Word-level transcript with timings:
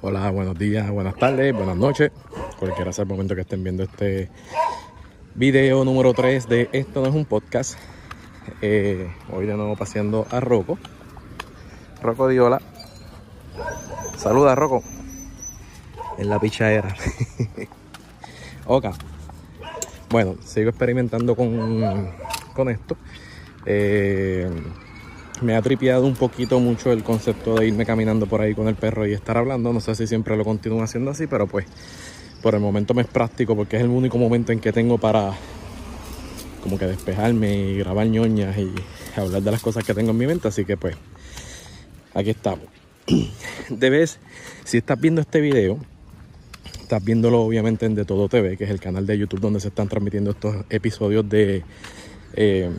Hola, 0.00 0.30
buenos 0.30 0.56
días, 0.56 0.88
buenas 0.92 1.16
tardes, 1.16 1.52
buenas 1.52 1.76
noches. 1.76 2.12
Cualquiera 2.60 2.92
sea 2.92 3.02
el 3.02 3.08
momento 3.08 3.34
que 3.34 3.40
estén 3.40 3.64
viendo 3.64 3.82
este 3.82 4.30
video 5.34 5.84
número 5.84 6.14
3 6.14 6.48
de 6.48 6.68
Esto 6.70 7.00
no 7.00 7.08
es 7.08 7.14
un 7.16 7.24
podcast. 7.24 7.76
Eh, 8.62 9.12
hoy 9.32 9.46
de 9.46 9.54
nuevo 9.54 9.74
paseando 9.74 10.24
a 10.30 10.38
Rocco. 10.38 10.78
Rocco 12.00 12.28
Diola. 12.28 12.62
Saluda, 14.16 14.54
Rocco. 14.54 14.84
En 16.16 16.28
la 16.28 16.38
pichadera. 16.38 16.94
ok. 18.66 18.86
Bueno, 20.10 20.36
sigo 20.44 20.70
experimentando 20.70 21.34
con, 21.34 22.12
con 22.54 22.68
esto. 22.68 22.96
Eh, 23.66 24.48
me 25.42 25.56
ha 25.56 25.62
tripeado 25.62 26.06
un 26.06 26.14
poquito 26.14 26.60
mucho 26.60 26.92
el 26.92 27.02
concepto 27.02 27.54
de 27.54 27.68
irme 27.68 27.86
caminando 27.86 28.26
por 28.26 28.40
ahí 28.40 28.54
con 28.54 28.68
el 28.68 28.74
perro 28.74 29.06
y 29.06 29.12
estar 29.12 29.36
hablando. 29.36 29.72
No 29.72 29.80
sé 29.80 29.94
si 29.94 30.06
siempre 30.06 30.36
lo 30.36 30.44
continúo 30.44 30.82
haciendo 30.82 31.10
así, 31.10 31.26
pero 31.26 31.46
pues 31.46 31.66
por 32.42 32.54
el 32.54 32.60
momento 32.60 32.94
me 32.94 33.02
es 33.02 33.08
práctico 33.08 33.56
porque 33.56 33.76
es 33.76 33.82
el 33.82 33.88
único 33.88 34.18
momento 34.18 34.52
en 34.52 34.60
que 34.60 34.72
tengo 34.72 34.98
para 34.98 35.32
como 36.62 36.78
que 36.78 36.86
despejarme 36.86 37.56
y 37.56 37.78
grabar 37.78 38.06
ñoñas 38.06 38.56
y 38.58 38.72
hablar 39.16 39.42
de 39.42 39.50
las 39.50 39.62
cosas 39.62 39.84
que 39.84 39.94
tengo 39.94 40.10
en 40.10 40.18
mi 40.18 40.26
mente. 40.26 40.48
Así 40.48 40.64
que 40.64 40.76
pues 40.76 40.96
aquí 42.14 42.30
estamos. 42.30 42.66
Debes, 43.68 44.18
si 44.64 44.78
estás 44.78 45.00
viendo 45.00 45.20
este 45.20 45.40
video, 45.40 45.78
estás 46.80 47.04
viéndolo 47.04 47.42
obviamente 47.42 47.86
en 47.86 47.94
De 47.94 48.04
Todo 48.04 48.28
TV, 48.28 48.56
que 48.56 48.64
es 48.64 48.70
el 48.70 48.80
canal 48.80 49.06
de 49.06 49.18
YouTube 49.18 49.40
donde 49.40 49.60
se 49.60 49.68
están 49.68 49.88
transmitiendo 49.88 50.30
estos 50.30 50.64
episodios 50.70 51.28
de... 51.28 51.64
Eh, 52.34 52.70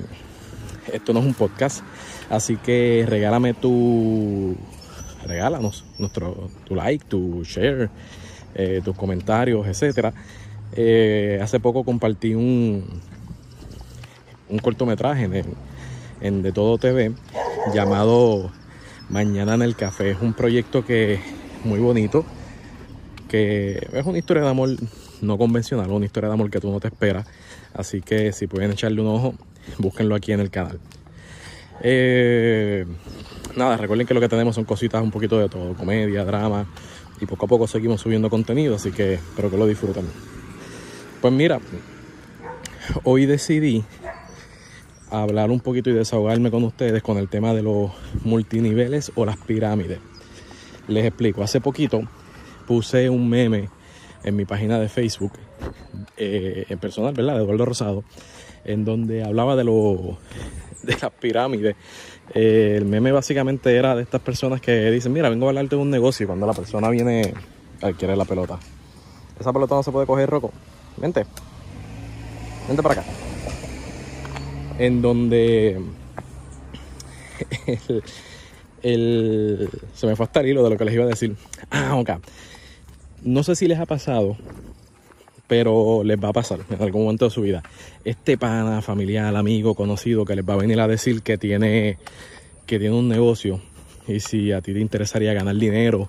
esto 0.94 1.14
no 1.14 1.20
es 1.20 1.26
un 1.26 1.34
podcast 1.34 1.84
Así 2.30 2.58
que 2.58 3.06
regálame 3.08 3.54
tu. 3.54 4.56
Regálanos 5.26 5.86
nuestro, 5.98 6.50
tu 6.66 6.76
like, 6.76 7.06
tu 7.06 7.44
share, 7.44 7.90
eh, 8.56 8.82
tus 8.84 8.96
comentarios, 8.96 9.68
etcétera. 9.68 10.14
Eh, 10.74 11.40
hace 11.42 11.60
poco 11.60 11.84
compartí 11.84 12.36
un, 12.36 13.02
un 14.50 14.60
cortometraje 14.60 15.26
en, 15.26 15.46
en 16.22 16.42
De 16.42 16.52
Todo 16.52 16.78
TV 16.78 17.12
llamado 17.74 18.52
Mañana 19.10 19.56
en 19.56 19.64
el 19.64 19.76
Café. 19.76 20.12
Es 20.12 20.22
un 20.22 20.34
proyecto 20.34 20.86
que 20.86 21.20
muy 21.64 21.80
bonito, 21.80 22.24
que 23.28 23.88
es 23.92 24.06
una 24.06 24.18
historia 24.18 24.44
de 24.44 24.50
amor 24.50 24.70
no 25.22 25.38
convencional, 25.38 25.90
una 25.92 26.06
historia 26.06 26.30
de 26.30 26.34
amor 26.36 26.50
que 26.50 26.60
tú 26.60 26.72
no 26.72 26.80
te 26.80 26.88
esperas. 26.88 27.28
Así 27.74 28.02
que 28.02 28.32
si 28.32 28.48
pueden 28.48 28.72
echarle 28.72 29.02
un 29.02 29.08
ojo, 29.08 29.34
búsquenlo 29.78 30.16
aquí 30.16 30.32
en 30.32 30.40
el 30.40 30.50
canal. 30.50 30.80
Eh, 31.82 32.86
nada, 33.56 33.78
recuerden 33.78 34.06
que 34.06 34.14
lo 34.14 34.20
que 34.20 34.30
tenemos 34.30 34.56
son 34.56 34.66
cositas 34.66 35.02
un 35.02 35.12
poquito 35.12 35.40
de 35.40 35.50
todo, 35.50 35.74
comedia, 35.76 36.26
drama, 36.26 36.68
y 37.22 37.26
poco 37.26 37.46
a 37.46 37.50
poco 37.50 37.68
seguimos 37.68 38.02
subiendo 38.02 38.30
contenido, 38.30 38.76
así 38.76 38.92
que 38.92 39.16
espero 39.16 39.50
que 39.50 39.58
lo 39.58 39.68
disfruten. 39.68 40.06
Pues 41.22 41.34
mira, 41.34 41.60
hoy 43.04 43.26
decidí 43.26 43.84
hablar 45.12 45.52
un 45.52 45.60
poquito 45.60 45.90
y 45.90 45.94
desahogarme 45.94 46.52
con 46.52 46.64
ustedes 46.64 47.02
con 47.02 47.18
el 47.18 47.30
tema 47.30 47.54
de 47.54 47.64
los 47.64 47.92
multiniveles 48.24 49.12
o 49.16 49.26
las 49.26 49.38
pirámides. 49.38 50.00
Les 50.88 51.06
explico, 51.06 51.44
hace 51.44 51.62
poquito 51.62 52.02
puse 52.68 53.10
un 53.10 53.28
meme 53.28 53.70
en 54.24 54.36
mi 54.36 54.46
página 54.46 54.80
de 54.80 54.90
Facebook, 54.90 55.34
eh, 56.18 56.66
en 56.70 56.80
personal, 56.80 57.14
¿verdad? 57.14 57.36
De 57.36 57.44
Eduardo 57.44 57.66
Rosado, 57.66 58.04
en 58.66 58.86
donde 58.86 59.24
hablaba 59.24 59.56
de 59.56 59.64
los 59.64 60.18
de 60.84 60.98
las 61.02 61.12
pirámides. 61.12 61.76
Eh, 62.34 62.76
el 62.78 62.86
meme 62.86 63.12
básicamente 63.12 63.76
era 63.76 63.96
de 63.96 64.04
estas 64.04 64.22
personas 64.22 64.62
que 64.62 64.92
dicen, 64.92 65.14
mira, 65.14 65.30
vengo 65.30 65.48
a 65.48 65.50
hablarte 65.50 65.76
de 65.76 65.82
un 65.82 65.90
negocio 65.90 66.24
y 66.24 66.28
cuando 66.28 66.46
la 66.46 66.54
persona 66.54 66.90
viene 66.90 67.34
a 67.82 67.92
quiere 67.94 68.16
la 68.16 68.26
pelota. 68.26 68.60
Esa 69.40 69.54
pelota 69.54 69.76
no 69.76 69.84
se 69.84 69.92
puede 69.92 70.06
coger, 70.06 70.30
Roco. 70.30 70.52
Vente. 70.98 71.26
Vente 72.68 72.84
para 72.84 73.02
acá. 73.02 73.12
En 74.78 75.02
donde 75.02 75.82
el, 78.84 79.70
se 79.94 80.08
me 80.08 80.16
fue 80.16 80.26
hasta 80.26 80.42
el 80.42 80.48
hilo 80.48 80.64
de 80.64 80.70
lo 80.70 80.78
que 80.78 80.86
les 80.86 80.94
iba 80.94 81.06
a 81.06 81.08
decir. 81.08 81.36
Ah, 81.70 81.96
ok. 81.96 82.12
No 83.24 83.44
sé 83.44 83.56
si 83.56 83.68
les 83.68 83.80
ha 83.80 83.86
pasado 83.86 84.38
pero 85.50 86.04
les 86.04 86.24
va 86.24 86.30
a 86.30 86.34
pasar 86.34 86.60
en 86.70 86.82
algún 86.82 87.02
momento 87.02 87.26
de 87.26 87.32
su 87.32 87.42
vida. 87.42 87.64
Este 88.06 88.38
pana, 88.38 88.84
familiar, 88.84 89.36
amigo, 89.36 89.74
conocido 89.74 90.24
que 90.24 90.36
les 90.36 90.48
va 90.48 90.54
a 90.54 90.58
venir 90.58 90.80
a 90.80 90.88
decir 90.88 91.24
que 91.24 91.40
tiene, 91.40 91.98
que 92.68 92.78
tiene 92.78 92.96
un 92.96 93.10
negocio 93.10 93.60
y 94.08 94.20
si 94.20 94.52
a 94.52 94.62
ti 94.62 94.74
te 94.74 94.80
interesaría 94.80 95.34
ganar 95.34 95.56
dinero 95.56 96.08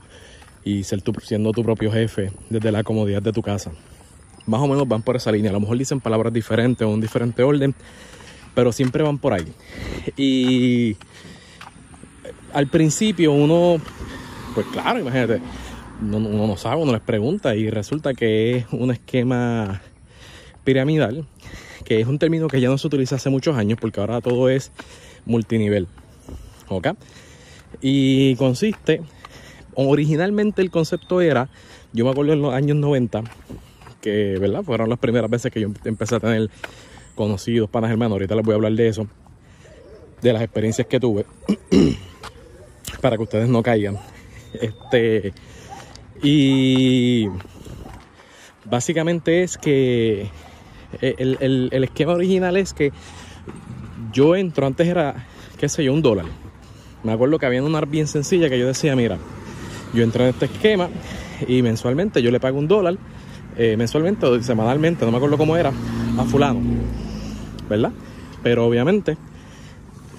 y 0.63 0.85
ser 0.85 1.03
siendo 1.23 1.53
tu 1.53 1.65
propio 1.65 1.91
jefe 1.91 2.33
desde 2.51 2.71
la 2.71 2.85
comodidad 2.85 3.23
de 3.23 3.33
tu 3.33 3.41
casa. 3.41 3.73
Más 4.45 4.61
o 4.61 4.69
menos 4.69 4.87
van 4.87 5.01
por 5.01 5.17
esa 5.17 5.33
línea. 5.33 5.51
A 5.51 5.55
lo 5.55 5.61
mejor 5.61 5.79
dicen 5.79 6.01
palabras 6.01 6.35
diferentes 6.35 6.87
o 6.87 6.91
un 6.91 7.01
diferente 7.01 7.43
orden, 7.43 7.75
pero 8.55 8.73
siempre 8.73 9.03
van 9.03 9.17
por 9.17 9.33
ahí. 9.33 9.47
Y 10.19 10.99
al 12.53 12.67
principio 12.67 13.33
uno, 13.33 13.81
pues 14.55 14.67
claro, 14.67 15.01
imagínate, 15.01 15.41
uno 16.03 16.47
no 16.47 16.57
sabe, 16.57 16.83
uno 16.83 16.93
les 16.93 17.01
pregunta 17.01 17.55
y 17.55 17.71
resulta 17.71 18.15
que 18.15 18.57
es 18.57 18.67
un 18.73 18.91
esquema 18.91 19.83
piramidal, 20.65 21.27
que 21.85 22.01
es 22.01 22.07
un 22.07 22.19
término 22.19 22.49
que 22.49 22.61
ya 22.61 22.69
no 22.69 22.79
se 22.79 22.87
utiliza 22.87 23.17
hace 23.17 23.31
muchos 23.31 23.57
años 23.57 23.79
porque 23.81 24.01
ahora 24.01 24.21
todo 24.21 24.49
es 24.49 24.73
multinivel. 25.27 25.87
¿Ok? 26.69 26.89
Y 27.81 28.37
consiste, 28.37 29.03
originalmente 29.75 30.63
el 30.63 30.71
concepto 30.71 31.21
era, 31.21 31.49
yo 31.93 32.05
me 32.05 32.11
acuerdo 32.11 32.33
en 32.33 32.43
los 32.43 32.55
años 32.55 32.77
90, 32.77 33.23
que, 34.01 34.39
¿verdad? 34.39 34.63
Fueron 34.63 34.89
las 34.89 34.99
primeras 34.99 35.31
veces 35.31 35.53
que 35.53 35.61
yo 35.61 35.69
empecé 35.85 36.17
a 36.17 36.21
tener 36.21 36.51
conocidos 37.15 37.69
panas 37.69 37.91
hermanos, 37.91 38.13
ahorita 38.13 38.35
les 38.35 38.45
voy 38.45 38.53
a 38.53 38.57
hablar 38.57 38.73
de 38.73 38.89
eso, 38.89 39.07
de 40.23 40.33
las 40.33 40.43
experiencias 40.43 40.87
que 40.87 41.01
tuve, 41.01 41.27
para 43.01 43.17
que 43.17 43.23
ustedes 43.23 43.49
no 43.49 43.63
caigan. 43.63 43.99
Este, 44.53 45.33
y 46.23 47.27
básicamente 48.65 49.43
es 49.43 49.57
que 49.59 50.29
el, 51.01 51.69
esquema 51.85 52.13
original 52.13 52.57
es 52.57 52.73
que 52.73 52.93
yo 54.13 54.35
entro, 54.37 54.67
antes 54.67 54.87
era, 54.87 55.27
qué 55.59 55.69
sé 55.69 55.85
yo, 55.85 55.93
un 55.93 56.03
dólar. 56.03 56.27
Me 57.03 57.13
acuerdo 57.13 57.39
que 57.39 57.47
había 57.47 57.63
una 57.63 57.81
bien 57.83 58.07
sencilla 58.07 58.49
que 58.49 58.59
yo 58.59 58.67
decía, 58.67 58.95
mira, 58.97 59.19
yo 59.95 60.03
entro 60.03 60.25
en 60.25 60.31
este 60.31 60.47
esquema 60.47 60.89
y 61.47 61.63
mensualmente 61.63 62.23
yo 62.23 62.31
le 62.31 62.41
pago 62.41 62.59
un 62.59 62.69
dólar, 62.69 62.97
eh, 63.57 63.77
mensualmente 63.77 64.27
o 64.27 64.43
semanalmente, 64.43 65.05
no 65.05 65.11
me 65.11 65.17
acuerdo 65.17 65.39
cómo 65.39 65.57
era, 65.57 65.73
a 66.19 66.25
fulano, 66.25 66.61
¿verdad? 67.69 67.93
Pero 68.43 68.67
obviamente 68.67 69.17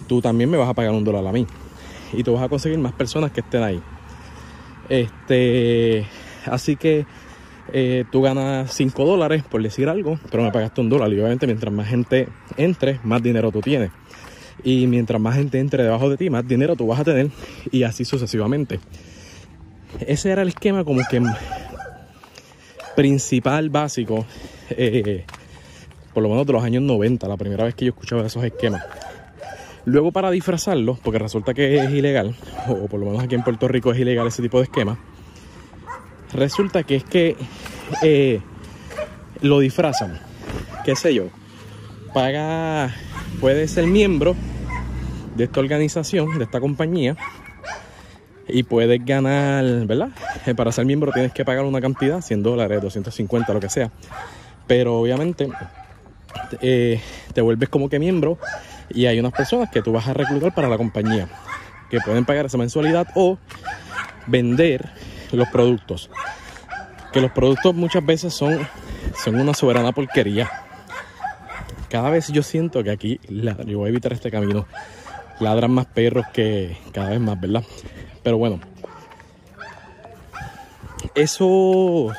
tú 0.07 0.21
también 0.21 0.49
me 0.49 0.57
vas 0.57 0.69
a 0.69 0.73
pagar 0.73 0.91
un 0.91 1.03
dólar 1.03 1.25
a 1.27 1.31
mí 1.31 1.45
y 2.13 2.23
tú 2.23 2.33
vas 2.33 2.43
a 2.43 2.49
conseguir 2.49 2.79
más 2.79 2.93
personas 2.93 3.31
que 3.31 3.41
estén 3.41 3.63
ahí. 3.63 3.81
Este, 4.91 6.05
así 6.47 6.75
que 6.75 7.05
eh, 7.71 8.03
tú 8.11 8.21
ganas 8.21 8.73
5 8.73 9.05
dólares 9.05 9.41
por 9.49 9.63
decir 9.63 9.87
algo, 9.87 10.19
pero 10.29 10.43
me 10.43 10.51
pagaste 10.51 10.81
un 10.81 10.89
dólar. 10.89 11.09
Y 11.13 11.15
obviamente 11.15 11.47
mientras 11.47 11.73
más 11.73 11.87
gente 11.87 12.27
entre, 12.57 12.99
más 13.03 13.23
dinero 13.23 13.53
tú 13.53 13.61
tienes. 13.61 13.91
Y 14.65 14.87
mientras 14.87 15.21
más 15.21 15.35
gente 15.35 15.59
entre 15.59 15.83
debajo 15.83 16.09
de 16.09 16.17
ti, 16.17 16.29
más 16.29 16.45
dinero 16.45 16.75
tú 16.75 16.87
vas 16.87 16.99
a 16.99 17.05
tener. 17.05 17.29
Y 17.71 17.83
así 17.83 18.03
sucesivamente. 18.03 18.81
Ese 20.05 20.29
era 20.29 20.41
el 20.41 20.49
esquema 20.49 20.83
como 20.83 21.01
que 21.09 21.21
principal, 22.97 23.69
básico, 23.69 24.25
eh, 24.71 25.23
por 26.13 26.21
lo 26.21 26.27
menos 26.27 26.45
de 26.45 26.51
los 26.51 26.63
años 26.65 26.83
90, 26.83 27.29
la 27.29 27.37
primera 27.37 27.63
vez 27.63 27.75
que 27.75 27.85
yo 27.85 27.91
escuchaba 27.91 28.25
esos 28.25 28.43
esquemas. 28.43 28.83
Luego 29.85 30.11
para 30.11 30.29
disfrazarlo, 30.29 30.97
porque 31.01 31.19
resulta 31.19 31.53
que 31.53 31.77
es 31.77 31.91
ilegal, 31.91 32.35
o 32.67 32.87
por 32.87 32.99
lo 32.99 33.07
menos 33.07 33.23
aquí 33.23 33.35
en 33.35 33.43
Puerto 33.43 33.67
Rico 33.67 33.91
es 33.91 33.99
ilegal 33.99 34.27
ese 34.27 34.41
tipo 34.41 34.57
de 34.57 34.65
esquema, 34.65 34.99
resulta 36.33 36.83
que 36.83 36.97
es 36.97 37.03
que 37.03 37.35
eh, 38.03 38.41
lo 39.41 39.59
disfrazan, 39.59 40.19
qué 40.85 40.95
sé 40.95 41.15
yo, 41.15 41.25
paga, 42.13 42.93
puede 43.39 43.67
ser 43.67 43.87
miembro 43.87 44.35
de 45.35 45.45
esta 45.45 45.59
organización, 45.59 46.37
de 46.37 46.43
esta 46.43 46.59
compañía, 46.59 47.17
y 48.47 48.63
puedes 48.63 49.03
ganar, 49.03 49.63
¿verdad? 49.85 50.09
Eh, 50.45 50.53
para 50.53 50.71
ser 50.71 50.85
miembro 50.85 51.11
tienes 51.11 51.31
que 51.31 51.45
pagar 51.45 51.65
una 51.65 51.81
cantidad, 51.81 52.21
100 52.21 52.43
dólares, 52.43 52.81
250, 52.81 53.53
lo 53.53 53.59
que 53.59 53.69
sea. 53.69 53.91
Pero 54.67 54.99
obviamente 54.99 55.49
eh, 56.61 56.99
te 57.33 57.41
vuelves 57.41 57.69
como 57.69 57.89
que 57.89 57.99
miembro 57.99 58.37
y 58.93 59.05
hay 59.05 59.19
unas 59.19 59.33
personas 59.33 59.69
que 59.69 59.81
tú 59.81 59.91
vas 59.91 60.07
a 60.07 60.13
reclutar 60.13 60.53
para 60.53 60.67
la 60.67 60.77
compañía 60.77 61.27
que 61.89 61.99
pueden 61.99 62.25
pagar 62.25 62.45
esa 62.45 62.57
mensualidad 62.57 63.07
o 63.15 63.37
vender 64.27 64.89
los 65.31 65.47
productos. 65.49 66.09
Que 67.11 67.19
los 67.19 67.31
productos 67.31 67.75
muchas 67.75 68.05
veces 68.05 68.33
son, 68.33 68.65
son 69.21 69.39
una 69.39 69.53
soberana 69.53 69.91
porquería. 69.91 70.49
Cada 71.89 72.09
vez 72.09 72.29
yo 72.29 72.41
siento 72.43 72.83
que 72.83 72.91
aquí, 72.91 73.19
yo 73.27 73.79
voy 73.79 73.87
a 73.87 73.89
evitar 73.89 74.13
este 74.13 74.31
camino, 74.31 74.65
ladran 75.41 75.71
más 75.71 75.85
perros 75.87 76.25
que 76.31 76.77
cada 76.93 77.09
vez 77.09 77.19
más, 77.19 77.39
¿verdad? 77.39 77.63
Pero 78.23 78.37
bueno, 78.37 78.61
eso 81.15 82.13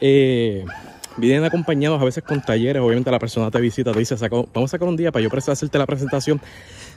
eh, 0.00 0.66
vienen 1.18 1.44
acompañados 1.44 2.00
a 2.00 2.04
veces 2.04 2.24
con 2.24 2.40
talleres. 2.40 2.82
Obviamente 2.82 3.10
la 3.10 3.18
persona 3.18 3.50
te 3.50 3.60
visita, 3.60 3.92
te 3.92 3.98
dice, 3.98 4.16
vamos 4.30 4.48
a 4.54 4.68
sacar 4.68 4.88
un 4.88 4.96
día 4.96 5.12
para 5.12 5.22
yo 5.22 5.30
hacerte 5.52 5.78
la 5.78 5.86
presentación. 5.86 6.40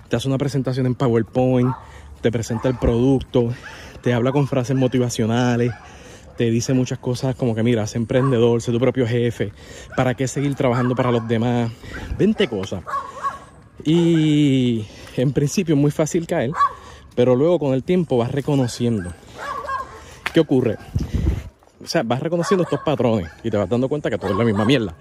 Te 0.10 0.16
hace 0.16 0.28
una 0.28 0.38
presentación 0.38 0.86
en 0.86 0.96
PowerPoint, 0.96 1.74
te 2.22 2.32
presenta 2.32 2.70
el 2.70 2.78
producto, 2.78 3.54
te 4.02 4.14
habla 4.14 4.32
con 4.32 4.48
frases 4.48 4.76
motivacionales, 4.76 5.72
te 6.38 6.46
dice 6.46 6.74
muchas 6.74 7.00
cosas 7.00 7.36
como 7.36 7.56
que 7.56 7.64
mira, 7.64 7.86
sé 7.88 7.98
emprendedor, 7.98 8.62
sé 8.62 8.72
tu 8.72 8.80
propio 8.80 9.08
jefe, 9.08 9.52
para 9.96 10.14
qué 10.14 10.28
seguir 10.28 10.56
trabajando 10.56 10.96
para 10.96 11.12
los 11.12 11.28
demás, 11.28 11.72
20 12.18 12.48
cosas. 12.48 12.84
Y 13.84 14.86
en 15.18 15.34
principio 15.34 15.76
es 15.76 15.82
muy 15.82 15.92
fácil 15.92 16.28
caer, 16.28 16.52
pero 17.16 17.36
luego 17.36 17.60
con 17.60 17.74
el 17.74 17.84
tiempo 17.84 18.18
vas 18.18 18.32
reconociendo. 18.32 19.14
¿Qué 20.34 20.40
ocurre? 20.40 20.78
O 21.83 21.88
sea, 21.88 22.04
vas 22.04 22.19
reconociendo 22.19 22.63
estos 22.63 22.80
patrones 22.81 23.30
y 23.44 23.50
te 23.50 23.57
vas 23.57 23.69
dando 23.69 23.89
cuenta 23.89 24.10
que 24.10 24.18
todo 24.18 24.31
es 24.31 24.38
la 24.38 24.44
misma 24.44 24.66
mierda. 24.66 24.95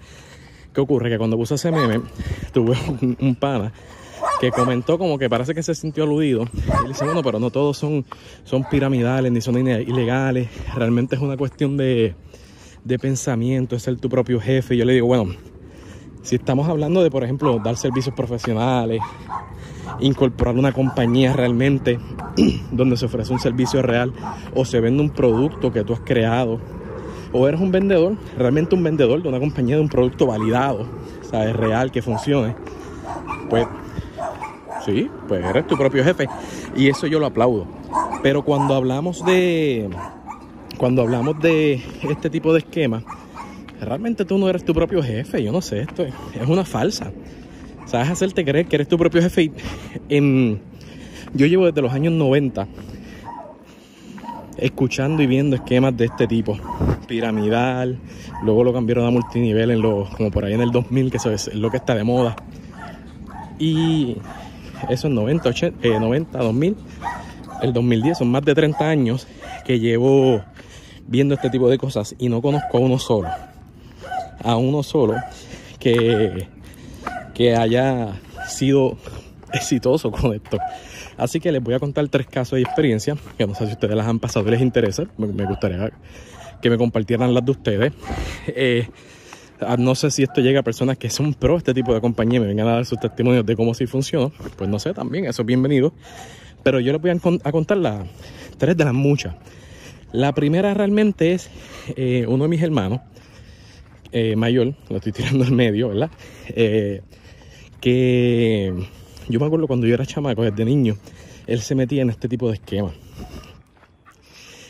¿Qué 0.73 0.81
ocurre? 0.81 1.09
Que 1.09 1.17
cuando 1.17 1.37
puse 1.37 1.55
ese 1.55 1.71
meme, 1.71 2.01
tuve 2.53 2.77
un, 3.19 3.35
pana 3.35 3.71
que 4.39 4.51
comentó 4.51 4.97
como 4.97 5.17
que 5.17 5.29
parece 5.29 5.53
que 5.53 5.63
se 5.63 5.75
sintió 5.75 6.03
aludido. 6.03 6.43
Y 6.53 6.83
le 6.83 6.87
dice, 6.89 7.05
bueno, 7.05 7.21
pero 7.23 7.39
no 7.39 7.49
todos 7.49 7.77
son, 7.77 8.05
son 8.43 8.63
piramidales 8.69 9.31
ni 9.31 9.41
son 9.41 9.57
ilegales. 9.57 10.49
Realmente 10.75 11.15
es 11.15 11.21
una 11.21 11.37
cuestión 11.37 11.77
de, 11.77 12.15
de 12.83 12.99
pensamiento, 12.99 13.75
es 13.75 13.83
ser 13.83 13.97
tu 13.97 14.09
propio 14.09 14.39
jefe. 14.39 14.75
Y 14.75 14.77
yo 14.79 14.85
le 14.85 14.93
digo, 14.93 15.07
bueno, 15.07 15.33
si 16.21 16.35
estamos 16.35 16.67
hablando 16.69 17.03
de, 17.03 17.11
por 17.11 17.23
ejemplo, 17.23 17.59
dar 17.63 17.77
servicios 17.77 18.15
profesionales, 18.15 19.01
incorporar 20.01 20.55
una 20.55 20.73
compañía 20.73 21.33
realmente 21.33 21.99
donde 22.71 22.97
se 22.97 23.05
ofrece 23.05 23.31
un 23.31 23.39
servicio 23.39 23.81
real 23.81 24.13
o 24.53 24.65
se 24.65 24.79
vende 24.79 25.01
un 25.01 25.09
producto 25.09 25.71
que 25.71 25.83
tú 25.83 25.93
has 25.93 26.01
creado, 26.01 26.59
o 27.33 27.47
eres 27.47 27.61
un 27.61 27.71
vendedor, 27.71 28.17
realmente 28.37 28.75
un 28.75 28.83
vendedor 28.83 29.21
de 29.21 29.29
una 29.29 29.39
compañía 29.39 29.75
de 29.75 29.81
un 29.81 29.89
producto 29.89 30.27
validado, 30.27 30.85
sabes, 31.21 31.55
real, 31.55 31.91
que 31.91 32.01
funcione, 32.01 32.55
pues 33.49 33.67
sí, 34.85 35.09
pues 35.27 35.43
eres 35.45 35.67
tu 35.67 35.77
propio 35.77 36.03
jefe 36.03 36.27
y 36.75 36.87
eso 36.87 37.07
yo 37.07 37.19
lo 37.19 37.27
aplaudo. 37.27 37.67
Pero 38.21 38.43
cuando 38.43 38.75
hablamos 38.75 39.23
de 39.25 39.89
cuando 40.77 41.01
hablamos 41.03 41.39
de 41.39 41.83
este 42.09 42.29
tipo 42.29 42.53
de 42.53 42.59
esquema, 42.59 43.03
realmente 43.79 44.25
tú 44.25 44.37
no 44.37 44.49
eres 44.49 44.63
tu 44.65 44.73
propio 44.73 45.01
jefe, 45.03 45.43
yo 45.43 45.51
no 45.51 45.61
sé, 45.61 45.81
esto 45.81 46.03
es, 46.03 46.13
una 46.47 46.65
falsa. 46.65 47.11
Sabes 47.91 48.09
hacerte 48.09 48.45
creer 48.45 48.67
que 48.67 48.77
eres 48.77 48.87
tu 48.87 48.97
propio 48.97 49.21
jefe. 49.21 49.51
En, 50.07 50.61
yo 51.33 51.45
llevo 51.45 51.65
desde 51.65 51.81
los 51.81 51.91
años 51.91 52.13
90 52.13 52.65
escuchando 54.55 55.21
y 55.21 55.27
viendo 55.27 55.57
esquemas 55.57 55.97
de 55.97 56.05
este 56.05 56.25
tipo, 56.25 56.57
piramidal, 57.05 57.99
luego 58.43 58.63
lo 58.63 58.71
cambiaron 58.71 59.05
a 59.07 59.09
multinivel 59.09 59.71
en 59.71 59.81
lo, 59.81 60.07
como 60.15 60.31
por 60.31 60.45
ahí 60.45 60.53
en 60.53 60.61
el 60.61 60.71
2000, 60.71 61.11
que 61.11 61.17
eso 61.17 61.31
es 61.31 61.53
lo 61.53 61.69
que 61.69 61.77
está 61.77 61.93
de 61.93 62.05
moda. 62.05 62.37
Y 63.59 64.15
eso 64.89 65.09
es 65.09 65.13
90, 65.13 65.49
80, 65.49 65.99
90, 65.99 66.37
2000, 66.37 66.77
el 67.61 67.73
2010, 67.73 68.17
son 68.19 68.31
más 68.31 68.45
de 68.45 68.55
30 68.55 68.87
años 68.87 69.27
que 69.65 69.79
llevo 69.79 70.41
viendo 71.07 71.35
este 71.35 71.49
tipo 71.49 71.69
de 71.69 71.77
cosas 71.77 72.15
y 72.17 72.29
no 72.29 72.41
conozco 72.41 72.77
a 72.77 72.79
uno 72.79 72.97
solo 72.97 73.27
a 74.43 74.55
uno 74.55 74.81
solo 74.81 75.15
que, 75.79 76.47
que 77.41 77.55
haya 77.55 78.21
sido 78.47 78.99
exitoso 79.51 80.11
con 80.11 80.35
esto. 80.35 80.59
Así 81.17 81.39
que 81.39 81.51
les 81.51 81.61
voy 81.63 81.73
a 81.73 81.79
contar 81.79 82.07
tres 82.07 82.27
casos 82.27 82.57
de 82.57 82.61
experiencia, 82.61 83.17
que 83.35 83.47
no 83.47 83.55
sé 83.55 83.65
si 83.65 83.73
ustedes 83.73 83.95
las 83.95 84.05
han 84.05 84.19
pasado 84.19 84.47
y 84.47 84.51
les 84.51 84.61
interesa, 84.61 85.05
me 85.17 85.45
gustaría 85.45 85.91
que 86.61 86.69
me 86.69 86.77
compartieran 86.77 87.33
las 87.33 87.43
de 87.43 87.51
ustedes. 87.51 87.93
Eh, 88.45 88.87
ah, 89.59 89.75
no 89.75 89.95
sé 89.95 90.11
si 90.11 90.21
esto 90.21 90.41
llega 90.41 90.59
a 90.59 90.63
personas 90.63 90.99
que 90.99 91.09
son 91.09 91.33
pro 91.33 91.57
este 91.57 91.73
tipo 91.73 91.95
de 91.95 91.99
compañía 91.99 92.37
y 92.37 92.41
me 92.41 92.45
vengan 92.45 92.67
a 92.67 92.73
dar 92.73 92.85
sus 92.85 92.99
testimonios 92.99 93.43
de 93.43 93.55
cómo 93.55 93.73
sí 93.73 93.87
funciona. 93.87 94.31
Pues 94.55 94.69
no 94.69 94.77
sé, 94.77 94.93
también, 94.93 95.25
eso 95.25 95.41
es 95.41 95.45
bienvenido. 95.47 95.95
Pero 96.61 96.79
yo 96.79 96.93
les 96.93 97.01
voy 97.01 97.09
a, 97.09 97.51
contar 97.51 97.77
las 97.77 98.05
tres 98.59 98.77
de 98.77 98.85
las 98.85 98.93
muchas. 98.93 99.33
La 100.11 100.31
primera 100.33 100.75
realmente 100.75 101.33
es 101.33 101.49
eh, 101.95 102.25
uno 102.27 102.43
de 102.43 102.49
mis 102.49 102.61
hermanos 102.61 102.99
eh, 104.11 104.35
mayor, 104.35 104.75
lo 104.89 104.97
estoy 104.97 105.11
tirando 105.11 105.43
al 105.43 105.53
medio, 105.53 105.89
¿verdad? 105.89 106.11
Que 107.81 108.73
yo 109.27 109.39
me 109.39 109.45
acuerdo 109.45 109.67
cuando 109.67 109.87
yo 109.87 109.95
era 109.95 110.05
chamaco, 110.05 110.43
desde 110.43 110.63
niño, 110.63 110.97
él 111.47 111.59
se 111.61 111.75
metía 111.75 112.03
en 112.03 112.11
este 112.11 112.29
tipo 112.29 112.47
de 112.47 112.53
esquemas. 112.53 112.93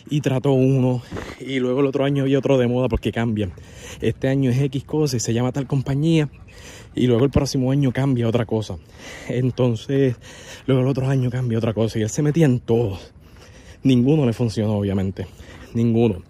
Y 0.09 0.21
trató 0.21 0.51
uno, 0.53 1.01
y 1.39 1.59
luego 1.59 1.81
el 1.81 1.85
otro 1.85 2.03
año 2.03 2.23
había 2.23 2.39
otro 2.39 2.57
de 2.57 2.67
moda 2.67 2.89
porque 2.89 3.11
cambian. 3.11 3.53
Este 4.01 4.27
año 4.27 4.49
es 4.49 4.59
X 4.59 4.83
cosa 4.83 5.17
y 5.17 5.19
se 5.19 5.33
llama 5.33 5.51
tal 5.51 5.67
compañía, 5.67 6.29
y 6.95 7.07
luego 7.07 7.23
el 7.23 7.31
próximo 7.31 7.71
año 7.71 7.91
cambia 7.91 8.27
otra 8.27 8.45
cosa. 8.45 8.77
Entonces, 9.27 10.15
luego 10.65 10.81
el 10.81 10.87
otro 10.87 11.07
año 11.07 11.29
cambia 11.29 11.57
otra 11.57 11.73
cosa, 11.73 11.99
y 11.99 12.01
él 12.01 12.09
se 12.09 12.21
metía 12.21 12.45
en 12.45 12.59
todos. 12.59 13.13
Ninguno 13.83 14.25
le 14.25 14.33
funcionó, 14.33 14.77
obviamente. 14.77 15.27
Ninguno. 15.73 16.23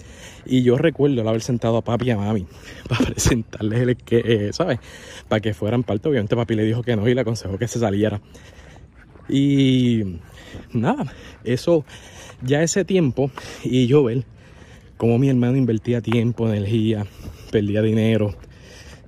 Y 0.46 0.64
yo 0.64 0.78
recuerdo 0.78 1.22
el 1.22 1.28
haber 1.28 1.42
sentado 1.42 1.78
a 1.78 1.84
papi 1.84 2.08
y 2.08 2.12
a 2.12 2.18
mami 2.18 2.48
para 2.90 3.06
presentarles 3.06 3.82
el 3.82 3.98
que, 3.98 4.22
eh, 4.26 4.54
¿sabes? 4.54 4.80
Para 5.28 5.40
que 5.40 5.54
fueran 5.54 5.84
parte. 5.84 6.10
Obviamente 6.10 6.36
papi 6.36 6.56
le 6.56 6.64
dijo 6.64 6.84
que 6.84 6.96
no 6.96 7.08
y 7.08 7.14
le 7.14 7.22
aconsejó 7.22 7.58
que 7.58 7.68
se 7.68 7.80
saliera. 7.80 8.22
Y 9.30 10.18
nada, 10.74 11.14
eso 11.44 11.86
ya 12.42 12.64
ese 12.64 12.84
tiempo 12.86 13.32
y 13.64 13.88
yo 13.88 14.04
ver 14.04 14.26
cómo 14.98 15.18
mi 15.18 15.30
hermano 15.30 15.58
invertía 15.58 16.02
tiempo, 16.02 16.48
energía, 16.48 17.06
perdía 17.52 17.82
dinero, 17.82 18.36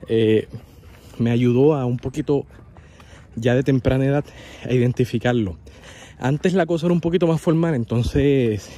eh, 0.07 0.47
me 1.19 1.31
ayudó 1.31 1.75
a 1.75 1.85
un 1.85 1.97
poquito 1.97 2.45
ya 3.35 3.55
de 3.55 3.63
temprana 3.63 4.05
edad 4.05 4.25
a 4.63 4.73
identificarlo. 4.73 5.57
Antes 6.19 6.53
la 6.53 6.65
cosa 6.65 6.85
era 6.85 6.93
un 6.93 7.01
poquito 7.01 7.27
más 7.27 7.41
formal, 7.41 7.75
entonces 7.75 8.69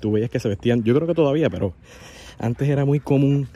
tú 0.00 0.12
veías 0.12 0.30
que 0.30 0.40
se 0.40 0.48
vestían, 0.48 0.82
yo 0.82 0.94
creo 0.94 1.06
que 1.06 1.14
todavía, 1.14 1.50
pero 1.50 1.74
antes 2.38 2.68
era 2.68 2.84
muy 2.84 3.00
común, 3.00 3.48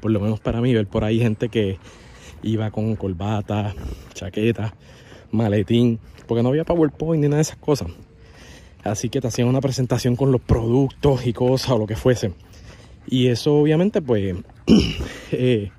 por 0.00 0.10
lo 0.10 0.20
menos 0.20 0.40
para 0.40 0.60
mí, 0.60 0.74
ver 0.74 0.86
por 0.86 1.04
ahí 1.04 1.18
gente 1.18 1.48
que 1.48 1.78
iba 2.42 2.70
con 2.70 2.96
corbata, 2.96 3.74
chaqueta, 4.14 4.74
maletín, 5.30 5.98
porque 6.26 6.42
no 6.42 6.50
había 6.50 6.64
PowerPoint 6.64 7.22
ni 7.22 7.28
nada 7.28 7.36
de 7.36 7.42
esas 7.42 7.56
cosas. 7.56 7.88
Así 8.84 9.08
que 9.08 9.20
te 9.20 9.26
hacían 9.26 9.48
una 9.48 9.60
presentación 9.60 10.16
con 10.16 10.30
los 10.30 10.40
productos 10.40 11.26
y 11.26 11.32
cosas 11.32 11.70
o 11.70 11.78
lo 11.78 11.86
que 11.86 11.96
fuese. 11.96 12.32
Y 13.06 13.28
eso 13.28 13.54
obviamente 13.54 14.00
pues 14.02 14.36
eh, 15.32 15.70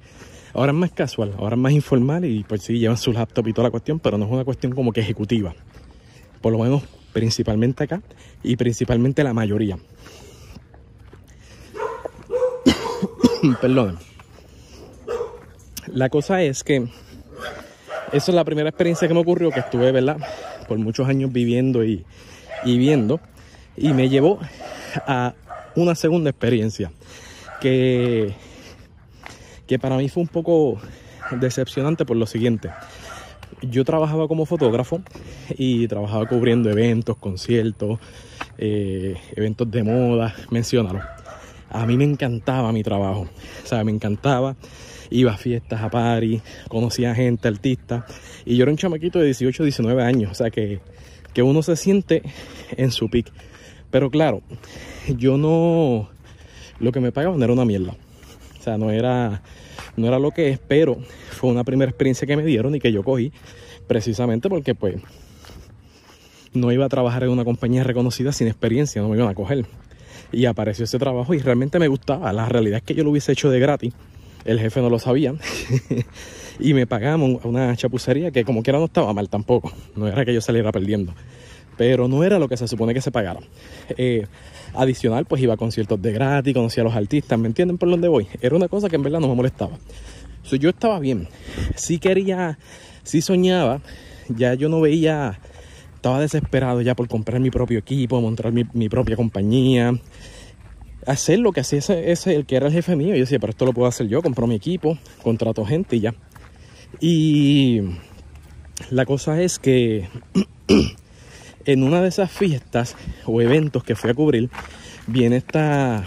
ahora 0.53 0.71
es 0.71 0.77
más 0.77 0.91
casual, 0.91 1.33
ahora 1.37 1.55
es 1.55 1.61
más 1.61 1.71
informal 1.71 2.25
y 2.25 2.43
pues 2.43 2.63
sí, 2.63 2.79
llevan 2.79 2.97
su 2.97 3.11
laptop 3.11 3.47
y 3.47 3.53
toda 3.53 3.67
la 3.67 3.71
cuestión, 3.71 3.99
pero 3.99 4.17
no 4.17 4.25
es 4.25 4.31
una 4.31 4.43
cuestión 4.43 4.73
como 4.73 4.91
que 4.91 5.01
ejecutiva. 5.01 5.55
Por 6.41 6.51
lo 6.53 6.59
menos 6.59 6.83
principalmente 7.13 7.83
acá 7.83 8.01
y 8.43 8.55
principalmente 8.55 9.23
la 9.23 9.33
mayoría. 9.33 9.77
Perdón. 13.61 13.97
La 15.87 16.09
cosa 16.09 16.41
es 16.43 16.63
que 16.63 16.87
esa 18.11 18.31
es 18.31 18.35
la 18.35 18.43
primera 18.43 18.69
experiencia 18.69 19.07
que 19.07 19.13
me 19.13 19.19
ocurrió, 19.19 19.51
que 19.51 19.59
estuve, 19.59 19.91
¿verdad? 19.91 20.17
Por 20.67 20.77
muchos 20.77 21.07
años 21.07 21.31
viviendo 21.31 21.83
y, 21.83 22.05
viendo. 22.65 23.19
Y 23.75 23.93
me 23.93 24.09
llevó 24.09 24.39
a 25.07 25.33
una 25.75 25.95
segunda 25.95 26.29
experiencia 26.29 26.91
que, 27.61 28.33
que 29.67 29.79
para 29.79 29.97
mí 29.97 30.09
fue 30.09 30.23
un 30.23 30.29
poco 30.29 30.79
decepcionante 31.31 32.05
por 32.05 32.17
lo 32.17 32.25
siguiente. 32.25 32.71
Yo 33.61 33.83
trabajaba 33.83 34.27
como 34.27 34.45
fotógrafo 34.45 35.01
y 35.57 35.87
trabajaba 35.87 36.27
cubriendo 36.27 36.69
eventos, 36.69 37.17
conciertos, 37.17 37.99
eh, 38.57 39.15
eventos 39.35 39.69
de 39.69 39.83
moda, 39.83 40.35
menciónalo 40.49 41.01
a 41.69 41.85
mí 41.85 41.97
me 41.97 42.03
encantaba 42.03 42.71
mi 42.71 42.83
trabajo. 42.83 43.27
O 43.63 43.67
sea, 43.67 43.83
me 43.83 43.91
encantaba. 43.91 44.55
Iba 45.11 45.33
a 45.33 45.37
fiestas, 45.37 45.81
a 45.81 45.89
party, 45.89 46.41
conocía 46.67 47.15
gente, 47.15 47.47
artistas. 47.47 48.03
Y 48.45 48.57
yo 48.57 48.63
era 48.63 48.71
un 48.71 48.77
chamaquito 48.77 49.19
de 49.19 49.25
18, 49.25 49.63
19 49.63 50.03
años. 50.03 50.31
O 50.31 50.35
sea, 50.35 50.51
que, 50.51 50.79
que 51.33 51.41
uno 51.41 51.63
se 51.63 51.75
siente 51.75 52.21
en 52.77 52.91
su 52.91 53.09
pick. 53.09 53.31
Pero 53.89 54.09
claro, 54.09 54.41
yo 55.17 55.37
no... 55.37 56.09
Lo 56.79 56.91
que 56.91 56.99
me 56.99 57.11
pagaban 57.11 57.41
era 57.41 57.51
una 57.51 57.65
mierda. 57.65 57.95
O 58.59 58.63
sea, 58.63 58.77
no 58.77 58.91
era, 58.91 59.41
no 59.97 60.07
era 60.07 60.19
lo 60.19 60.31
que 60.31 60.49
es, 60.49 60.59
pero 60.59 60.97
fue 61.31 61.49
una 61.49 61.63
primera 61.63 61.89
experiencia 61.89 62.27
que 62.27 62.37
me 62.37 62.45
dieron 62.45 62.75
y 62.75 62.79
que 62.79 62.91
yo 62.91 63.03
cogí 63.03 63.31
precisamente 63.87 64.49
porque 64.49 64.75
pues 64.75 64.95
no 66.53 66.71
iba 66.71 66.85
a 66.85 66.89
trabajar 66.89 67.23
en 67.23 67.29
una 67.29 67.43
compañía 67.43 67.83
reconocida 67.83 68.31
sin 68.31 68.47
experiencia, 68.47 69.01
no 69.01 69.09
me 69.09 69.17
iban 69.17 69.29
a 69.29 69.33
coger 69.33 69.65
y 70.31 70.45
apareció 70.45 70.85
ese 70.85 70.99
trabajo 70.99 71.33
y 71.33 71.39
realmente 71.39 71.79
me 71.79 71.87
gustaba. 71.87 72.31
La 72.33 72.47
realidad 72.47 72.77
es 72.77 72.83
que 72.83 72.95
yo 72.95 73.03
lo 73.03 73.11
hubiese 73.11 73.31
hecho 73.31 73.49
de 73.49 73.59
gratis. 73.59 73.93
El 74.45 74.59
jefe 74.59 74.81
no 74.81 74.89
lo 74.89 74.99
sabía. 74.99 75.33
y 76.59 76.73
me 76.73 76.87
pagamos 76.87 77.43
una 77.43 77.75
chapucería 77.75 78.31
que 78.31 78.45
como 78.45 78.63
quiera 78.63 78.79
no 78.79 78.85
estaba 78.85 79.13
mal 79.13 79.29
tampoco. 79.29 79.71
No 79.95 80.07
era 80.07 80.25
que 80.25 80.33
yo 80.33 80.41
saliera 80.41 80.71
perdiendo. 80.71 81.13
pero 81.77 82.09
no 82.09 82.25
era 82.25 82.39
lo 82.39 82.49
que 82.49 82.57
se 82.57 82.67
supone 82.67 82.93
que 82.93 82.99
se 82.99 83.09
pagara. 83.09 83.39
Eh, 83.97 84.27
adicional, 84.73 85.25
pues 85.25 85.41
iba 85.41 85.53
a 85.53 85.57
conciertos 85.57 86.01
de 86.01 86.11
gratis, 86.11 86.53
conocía 86.53 86.83
a 86.83 86.85
los 86.85 86.93
artistas, 86.93 87.39
¿me 87.39 87.47
entienden 87.47 87.77
por 87.77 87.89
dónde 87.89 88.09
voy? 88.09 88.27
Era 88.41 88.55
una 88.55 88.67
cosa 88.67 88.89
que 88.89 88.97
en 88.97 89.03
verdad 89.03 89.21
no 89.21 89.29
me 89.29 89.35
molestaba. 89.35 89.77
yo 90.59 90.69
estaba 90.69 90.99
bien, 90.99 91.29
sí 91.75 91.99
quería, 91.99 92.59
sí 93.03 93.21
soñaba, 93.21 93.81
ya 94.27 94.55
yo 94.55 94.67
no 94.67 94.81
veía, 94.81 95.39
estaba 95.99 96.21
desesperado 96.21 96.79
ya 96.79 96.95
por 96.95 97.09
comprar 97.09 97.41
mi 97.41 97.51
propio 97.51 97.77
equipo, 97.77 98.21
montar 98.21 98.53
mi, 98.53 98.63
mi 98.71 98.87
propia 98.87 99.17
compañía, 99.17 99.93
hacer 101.05 101.39
lo 101.39 101.51
que 101.51 101.59
hacía 101.59 101.79
ese, 101.79 102.35
el 102.35 102.45
que 102.45 102.55
era 102.55 102.67
el 102.67 102.73
jefe 102.73 102.95
mío. 102.95 103.13
Yo 103.15 103.21
decía, 103.21 103.37
pero 103.37 103.51
esto 103.51 103.65
lo 103.65 103.73
puedo 103.73 103.89
hacer 103.89 104.07
yo, 104.07 104.21
compro 104.21 104.47
mi 104.47 104.55
equipo, 104.55 104.97
contrato 105.21 105.65
gente 105.65 105.97
y 105.97 105.99
ya. 105.99 106.15
Y 107.01 107.81
la 108.91 109.05
cosa 109.05 109.41
es 109.41 109.59
que 109.59 110.07
en 111.65 111.83
una 111.83 112.01
de 112.01 112.07
esas 112.07 112.31
fiestas 112.31 112.95
o 113.25 113.41
eventos 113.41 113.83
que 113.83 113.95
fui 113.95 114.09
a 114.09 114.13
cubrir, 114.13 114.49
viene 115.05 115.35
esta 115.35 116.05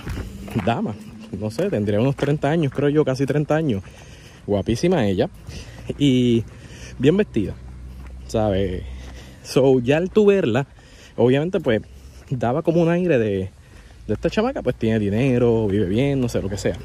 dama, 0.65 0.95
no 1.39 1.51
sé, 1.51 1.69
tendría 1.69 2.01
unos 2.01 2.17
30 2.17 2.49
años, 2.49 2.73
creo 2.75 2.89
yo, 2.89 3.05
casi 3.05 3.27
30 3.27 3.55
años, 3.55 3.83
guapísima 4.47 5.07
ella, 5.07 5.29
y 5.99 6.45
bien 6.99 7.19
vestida, 7.19 7.55
¿sabes? 8.27 8.85
So, 9.53 9.81
ya 9.81 9.99
al 9.99 10.09
tu 10.09 10.25
verla, 10.25 10.67
obviamente 11.15 11.61
pues 11.61 11.83
daba 12.31 12.63
como 12.63 12.81
un 12.81 12.89
aire 12.89 13.19
de, 13.19 13.51
de 14.07 14.15
esta 14.15 14.31
chamaca, 14.31 14.63
pues 14.63 14.77
tiene 14.77 14.99
dinero, 14.99 15.67
vive 15.67 15.85
bien, 15.85 16.23
no 16.23 16.31
sé, 16.31 16.41
lo 16.41 16.49
que 16.49 16.57
sea. 16.57 16.79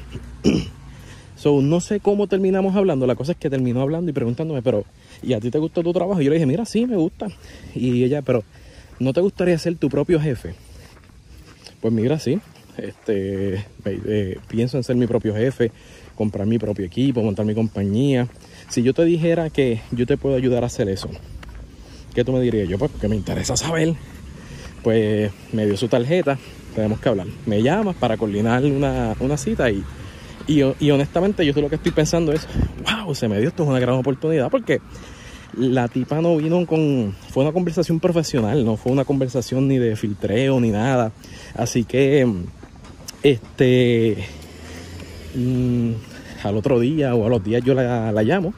so, 1.36 1.62
no 1.62 1.80
sé 1.80 2.00
cómo 2.00 2.26
terminamos 2.26 2.76
hablando, 2.76 3.06
la 3.06 3.14
cosa 3.14 3.32
es 3.32 3.38
que 3.38 3.48
terminó 3.48 3.80
hablando 3.80 4.10
y 4.10 4.12
preguntándome, 4.12 4.60
pero, 4.60 4.84
¿y 5.22 5.32
a 5.32 5.40
ti 5.40 5.50
te 5.50 5.58
gusta 5.58 5.82
tu 5.82 5.94
trabajo? 5.94 6.20
Y 6.20 6.26
yo 6.26 6.30
le 6.30 6.36
dije, 6.36 6.44
mira, 6.44 6.66
sí, 6.66 6.86
me 6.86 6.96
gusta. 6.96 7.28
Y 7.74 8.04
ella, 8.04 8.20
pero, 8.20 8.44
¿no 8.98 9.14
te 9.14 9.22
gustaría 9.22 9.56
ser 9.56 9.76
tu 9.76 9.88
propio 9.88 10.20
jefe? 10.20 10.54
Pues 11.80 11.94
mira, 11.94 12.18
sí, 12.18 12.38
este, 12.76 13.64
eh, 13.86 14.38
pienso 14.46 14.76
en 14.76 14.84
ser 14.84 14.96
mi 14.96 15.06
propio 15.06 15.34
jefe, 15.34 15.72
comprar 16.16 16.46
mi 16.46 16.58
propio 16.58 16.84
equipo, 16.84 17.22
montar 17.22 17.46
mi 17.46 17.54
compañía. 17.54 18.28
Si 18.68 18.82
yo 18.82 18.92
te 18.92 19.06
dijera 19.06 19.48
que 19.48 19.80
yo 19.90 20.04
te 20.04 20.18
puedo 20.18 20.36
ayudar 20.36 20.64
a 20.64 20.66
hacer 20.66 20.90
eso, 20.90 21.08
¿qué 22.18 22.24
tú 22.24 22.32
me 22.32 22.40
dirías? 22.40 22.68
Yo, 22.68 22.78
pues, 22.78 22.90
porque 22.90 23.06
me 23.06 23.14
interesa 23.14 23.56
saber. 23.56 23.94
Pues 24.82 25.30
me 25.52 25.66
dio 25.66 25.76
su 25.76 25.86
tarjeta, 25.86 26.36
tenemos 26.74 26.98
que 26.98 27.08
hablar. 27.08 27.28
Me 27.46 27.62
llamas 27.62 27.94
para 27.94 28.16
coordinar 28.16 28.64
una, 28.64 29.36
cita 29.36 29.70
y, 29.70 29.84
y, 30.48 30.90
honestamente 30.90 31.46
yo 31.46 31.52
lo 31.60 31.68
que 31.68 31.76
estoy 31.76 31.92
pensando 31.92 32.32
es, 32.32 32.48
wow, 32.84 33.14
se 33.14 33.28
me 33.28 33.38
dio 33.38 33.48
esto 33.48 33.62
es 33.62 33.68
una 33.68 33.78
gran 33.78 33.94
oportunidad 33.96 34.50
porque 34.50 34.80
la 35.56 35.86
tipa 35.86 36.20
no 36.20 36.36
vino 36.38 36.66
con, 36.66 37.14
fue 37.30 37.44
una 37.44 37.52
conversación 37.52 38.00
profesional, 38.00 38.64
no 38.64 38.76
fue 38.76 38.90
una 38.90 39.04
conversación 39.04 39.68
ni 39.68 39.78
de 39.78 39.94
filtreo 39.94 40.58
ni 40.58 40.70
nada. 40.70 41.12
Así 41.54 41.84
que, 41.84 42.26
este, 43.22 44.24
mm, 45.36 45.92
al 46.42 46.56
otro 46.56 46.80
día 46.80 47.14
o 47.14 47.26
a 47.26 47.28
los 47.28 47.44
días 47.44 47.62
yo 47.62 47.74
la, 47.74 48.10
llamo, 48.22 48.54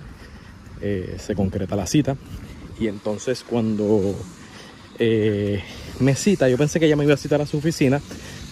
eh, 0.81 1.17
se 1.19 1.35
concreta 1.35 1.77
la 1.77 1.87
cita 1.87 2.17
y 2.81 2.89
entonces 2.89 3.45
cuando 3.49 4.15
eh, 4.99 5.63
me 6.01 6.17
cita, 6.17 6.49
yo 6.49 6.57
pensé 6.57 6.81
que 6.81 6.87
ella 6.87 6.97
me 6.97 7.05
iba 7.05 7.15
a 7.15 7.19
citar 7.19 7.41
a 7.41 7.47
su 7.47 7.59
oficina, 7.59 8.01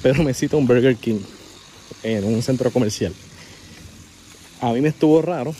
pero 0.02 0.22
me 0.22 0.34
cita 0.34 0.56
un 0.56 0.66
Burger 0.66 0.96
King 0.96 1.20
en 2.02 2.24
un 2.24 2.42
centro 2.42 2.70
comercial. 2.70 3.12
A 4.60 4.72
mí 4.72 4.82
me 4.82 4.90
estuvo 4.90 5.22
raro, 5.22 5.54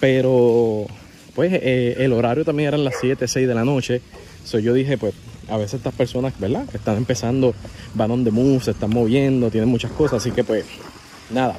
pero 0.00 0.86
pues 1.34 1.52
eh, 1.52 1.96
el 1.98 2.12
horario 2.14 2.44
también 2.44 2.68
era 2.68 2.78
las 2.78 2.94
7, 3.00 3.28
6 3.28 3.46
de 3.46 3.54
la 3.54 3.64
noche. 3.64 4.00
So, 4.44 4.58
yo 4.58 4.72
dije, 4.72 4.96
pues 4.96 5.14
a 5.48 5.58
veces 5.58 5.74
estas 5.74 5.94
personas, 5.94 6.32
¿verdad? 6.40 6.66
Que 6.70 6.78
están 6.78 6.96
empezando, 6.96 7.54
van 7.94 8.10
on 8.10 8.24
the 8.24 8.30
move, 8.30 8.62
se 8.62 8.70
están 8.70 8.90
moviendo, 8.90 9.50
tienen 9.50 9.68
muchas 9.68 9.90
cosas, 9.92 10.22
así 10.22 10.30
que 10.30 10.42
pues 10.42 10.64
nada. 11.30 11.56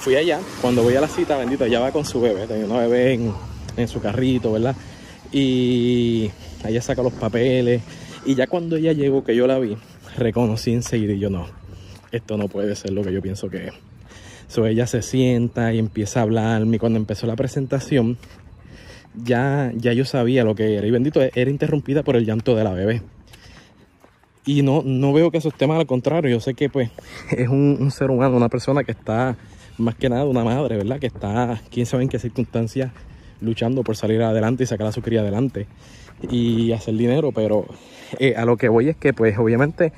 Fui 0.00 0.16
allá, 0.16 0.40
cuando 0.60 0.82
voy 0.82 0.96
a 0.96 1.00
la 1.00 1.06
cita, 1.06 1.36
bendito, 1.36 1.64
ella 1.64 1.78
va 1.78 1.92
con 1.92 2.04
su 2.04 2.20
bebé, 2.20 2.48
tenía 2.48 2.64
una 2.64 2.78
bebé 2.78 3.14
en, 3.14 3.32
en 3.76 3.86
su 3.86 4.00
carrito, 4.00 4.50
¿verdad? 4.50 4.74
Y 5.32 6.30
ella 6.64 6.82
saca 6.82 7.02
los 7.02 7.12
papeles, 7.12 7.82
y 8.24 8.34
ya 8.34 8.46
cuando 8.46 8.76
ella 8.76 8.92
llegó, 8.92 9.24
que 9.24 9.34
yo 9.34 9.46
la 9.46 9.58
vi, 9.58 9.76
reconocí 10.16 10.72
enseguida 10.72 11.14
y 11.14 11.18
yo 11.18 11.30
no, 11.30 11.46
esto 12.12 12.36
no 12.36 12.48
puede 12.48 12.76
ser 12.76 12.92
lo 12.92 13.02
que 13.02 13.12
yo 13.12 13.20
pienso 13.22 13.48
que 13.48 13.68
es. 13.68 13.72
So, 14.46 14.66
ella 14.66 14.86
se 14.86 15.00
sienta 15.00 15.72
y 15.72 15.78
empieza 15.78 16.20
a 16.20 16.24
hablarme. 16.24 16.78
Cuando 16.78 16.98
empezó 16.98 17.26
la 17.26 17.36
presentación, 17.36 18.18
ya, 19.14 19.72
ya 19.74 19.94
yo 19.94 20.04
sabía 20.04 20.44
lo 20.44 20.54
que 20.54 20.76
era. 20.76 20.86
Y 20.86 20.90
bendito, 20.90 21.22
era 21.22 21.50
interrumpida 21.50 22.02
por 22.02 22.16
el 22.16 22.26
llanto 22.26 22.54
de 22.54 22.64
la 22.64 22.72
bebé. 22.72 23.00
Y 24.44 24.60
no, 24.60 24.82
no 24.84 25.12
veo 25.14 25.30
que 25.30 25.38
eso 25.38 25.48
esté 25.48 25.66
mal, 25.66 25.80
al 25.80 25.86
contrario, 25.86 26.30
yo 26.30 26.40
sé 26.40 26.52
que 26.52 26.68
pues 26.68 26.90
es 27.30 27.48
un, 27.48 27.78
un, 27.80 27.90
ser 27.90 28.10
humano, 28.10 28.36
una 28.36 28.48
persona 28.48 28.84
que 28.84 28.92
está, 28.92 29.36
más 29.78 29.94
que 29.94 30.08
nada, 30.10 30.24
una 30.26 30.44
madre, 30.44 30.76
¿verdad? 30.76 30.98
Que 30.98 31.06
está, 31.06 31.62
quién 31.70 31.86
sabe 31.86 32.02
en 32.02 32.08
qué 32.08 32.18
circunstancias, 32.18 32.92
luchando 33.42 33.82
por 33.82 33.96
salir 33.96 34.22
adelante 34.22 34.64
y 34.64 34.66
sacar 34.66 34.86
a 34.86 34.92
su 34.92 35.02
cría 35.02 35.20
adelante 35.20 35.66
y 36.30 36.72
hacer 36.72 36.94
dinero, 36.94 37.32
pero 37.32 37.66
eh, 38.18 38.34
a 38.36 38.44
lo 38.44 38.56
que 38.56 38.68
voy 38.68 38.88
es 38.88 38.96
que 38.96 39.12
pues 39.12 39.36
obviamente 39.38 39.92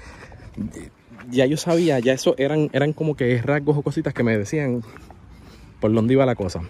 ya 1.31 1.47
yo 1.47 1.57
sabía, 1.57 1.99
ya 1.99 2.13
eso 2.13 2.35
eran, 2.39 2.71
eran 2.73 2.93
como 2.93 3.17
que 3.17 3.41
rasgos 3.43 3.77
o 3.77 3.83
cositas 3.83 4.15
que 4.15 4.23
me 4.23 4.37
decían 4.37 4.83
por 5.81 5.93
dónde 5.93 6.15
iba 6.15 6.27
la 6.27 6.35
cosa. 6.35 6.63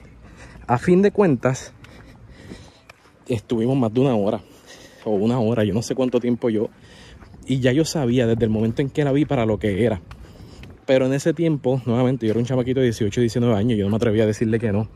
A 0.67 0.79
fin 0.79 1.03
de 1.03 1.11
cuentas, 1.11 1.73
estuvimos 3.29 3.77
más 3.77 3.93
de 3.93 4.01
una 4.01 4.15
hora, 4.15 4.41
o 5.05 5.11
una 5.11 5.39
hora, 5.39 5.65
yo 5.65 5.75
no 5.75 5.83
sé 5.83 5.95
cuánto 5.95 6.21
tiempo 6.21 6.49
yo, 6.51 6.71
y 7.47 7.61
ya 7.61 7.73
yo 7.73 7.85
sabía 7.85 8.27
desde 8.27 8.45
el 8.45 8.51
momento 8.51 8.83
en 8.83 8.91
que 8.91 9.05
la 9.05 9.13
vi 9.13 9.25
para 9.25 9.47
lo 9.47 9.59
que 9.59 9.85
era. 9.85 10.01
Pero 10.87 11.07
en 11.07 11.15
ese 11.15 11.33
tiempo, 11.33 11.81
nuevamente, 11.87 12.27
yo 12.27 12.33
era 12.33 12.41
un 12.41 12.47
chamaquito 12.47 12.81
de 12.81 12.87
18, 12.87 13.21
19 13.21 13.55
años, 13.55 13.79
yo 13.79 13.85
no 13.85 13.91
me 13.91 13.97
atrevía 13.97 14.25
a 14.25 14.27
decirle 14.27 14.59
que 14.59 14.73
no. 14.73 14.89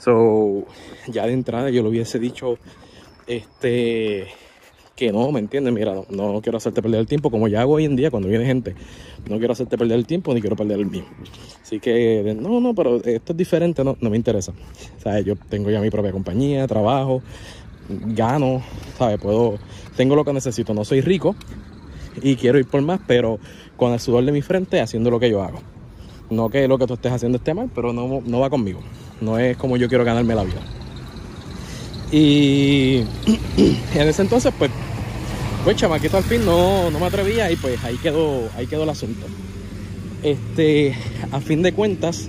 So, 0.00 0.64
ya 1.08 1.26
de 1.26 1.34
entrada 1.34 1.70
yo 1.70 1.82
lo 1.82 1.90
hubiese 1.90 2.18
dicho 2.18 2.58
este 3.26 4.28
que 4.96 5.12
no, 5.12 5.32
¿me 5.32 5.40
entiendes? 5.40 5.72
Mira, 5.72 5.94
no, 6.10 6.40
quiero 6.42 6.58
hacerte 6.58 6.82
perder 6.82 7.00
el 7.00 7.06
tiempo 7.06 7.30
como 7.30 7.48
ya 7.48 7.62
hago 7.62 7.74
hoy 7.74 7.86
en 7.86 7.96
día 7.96 8.10
cuando 8.10 8.28
viene 8.28 8.44
gente. 8.44 8.74
No 9.28 9.38
quiero 9.38 9.52
hacerte 9.54 9.78
perder 9.78 9.98
el 9.98 10.06
tiempo 10.06 10.34
ni 10.34 10.42
quiero 10.42 10.56
perder 10.56 10.78
el 10.78 10.86
mío. 10.86 11.04
Así 11.62 11.80
que, 11.80 12.36
no, 12.38 12.60
no, 12.60 12.74
pero 12.74 12.96
esto 12.96 13.32
es 13.32 13.36
diferente, 13.36 13.82
no, 13.82 13.96
no 13.98 14.10
me 14.10 14.16
interesa. 14.18 14.52
¿Sabes? 15.02 15.24
Yo 15.24 15.36
tengo 15.36 15.70
ya 15.70 15.80
mi 15.80 15.88
propia 15.88 16.12
compañía, 16.12 16.66
trabajo, 16.66 17.22
gano, 17.88 18.62
¿sabes? 18.98 19.18
Puedo, 19.18 19.58
tengo 19.96 20.16
lo 20.16 20.24
que 20.24 20.34
necesito. 20.34 20.74
No 20.74 20.84
soy 20.84 21.00
rico 21.00 21.34
y 22.22 22.36
quiero 22.36 22.58
ir 22.58 22.66
por 22.66 22.82
más, 22.82 23.00
pero 23.06 23.38
con 23.76 23.92
el 23.92 24.00
sudor 24.00 24.24
de 24.24 24.32
mi 24.32 24.42
frente 24.42 24.80
haciendo 24.80 25.10
lo 25.10 25.18
que 25.18 25.30
yo 25.30 25.42
hago. 25.42 25.60
No 26.28 26.50
que 26.50 26.68
lo 26.68 26.76
que 26.76 26.86
tú 26.86 26.94
estés 26.94 27.12
haciendo 27.12 27.38
esté 27.38 27.54
mal, 27.54 27.70
pero 27.74 27.92
no, 27.94 28.22
no 28.24 28.40
va 28.40 28.50
conmigo. 28.50 28.80
No 29.20 29.38
es 29.38 29.56
como 29.56 29.76
yo 29.76 29.88
quiero 29.88 30.04
ganarme 30.04 30.34
la 30.34 30.44
vida. 30.44 30.60
Y 32.12 33.04
en 33.94 34.08
ese 34.08 34.22
entonces, 34.22 34.52
pues, 34.58 34.70
pues 35.64 35.76
chamaquito 35.76 36.16
al 36.16 36.24
fin 36.24 36.44
no, 36.44 36.90
no 36.90 36.98
me 36.98 37.06
atrevía 37.06 37.50
y 37.50 37.56
pues 37.56 37.82
ahí 37.84 37.96
quedó, 37.98 38.48
ahí 38.56 38.66
quedó 38.66 38.82
el 38.84 38.90
asunto. 38.90 39.26
Este, 40.22 40.94
a 41.30 41.40
fin 41.40 41.62
de 41.62 41.72
cuentas, 41.72 42.28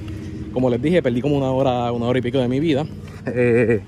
como 0.54 0.70
les 0.70 0.82
dije, 0.82 1.02
perdí 1.02 1.22
como 1.22 1.38
una 1.38 1.52
hora, 1.52 1.92
una 1.92 2.06
hora 2.06 2.20
y 2.20 2.22
pico 2.22 2.38
de 2.38 2.48
mi 2.48 2.60
vida. 2.60 2.86
Eh, 3.26 3.82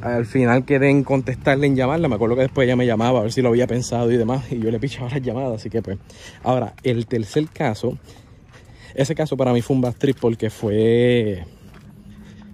al 0.00 0.26
final 0.26 0.64
quedé 0.64 0.90
en 0.90 1.04
contestarle, 1.04 1.66
en 1.66 1.76
llamarla. 1.76 2.08
Me 2.08 2.14
acuerdo 2.14 2.36
que 2.36 2.42
después 2.42 2.66
ella 2.66 2.76
me 2.76 2.86
llamaba 2.86 3.20
a 3.20 3.22
ver 3.22 3.32
si 3.32 3.42
lo 3.42 3.50
había 3.50 3.66
pensado 3.66 4.10
y 4.10 4.16
demás. 4.16 4.50
Y 4.50 4.58
yo 4.58 4.70
le 4.70 4.80
pichaba 4.80 5.10
las 5.10 5.22
llamadas. 5.22 5.60
Así 5.60 5.70
que 5.70 5.82
pues. 5.82 5.98
Ahora, 6.42 6.74
el 6.82 7.06
tercer 7.06 7.46
caso. 7.48 7.98
Ese 8.94 9.14
caso 9.14 9.36
para 9.36 9.52
mí 9.52 9.62
fue 9.62 9.76
un 9.76 9.82
bad 9.82 9.94
trip 9.94 10.18
porque 10.20 10.50
fue 10.50 11.44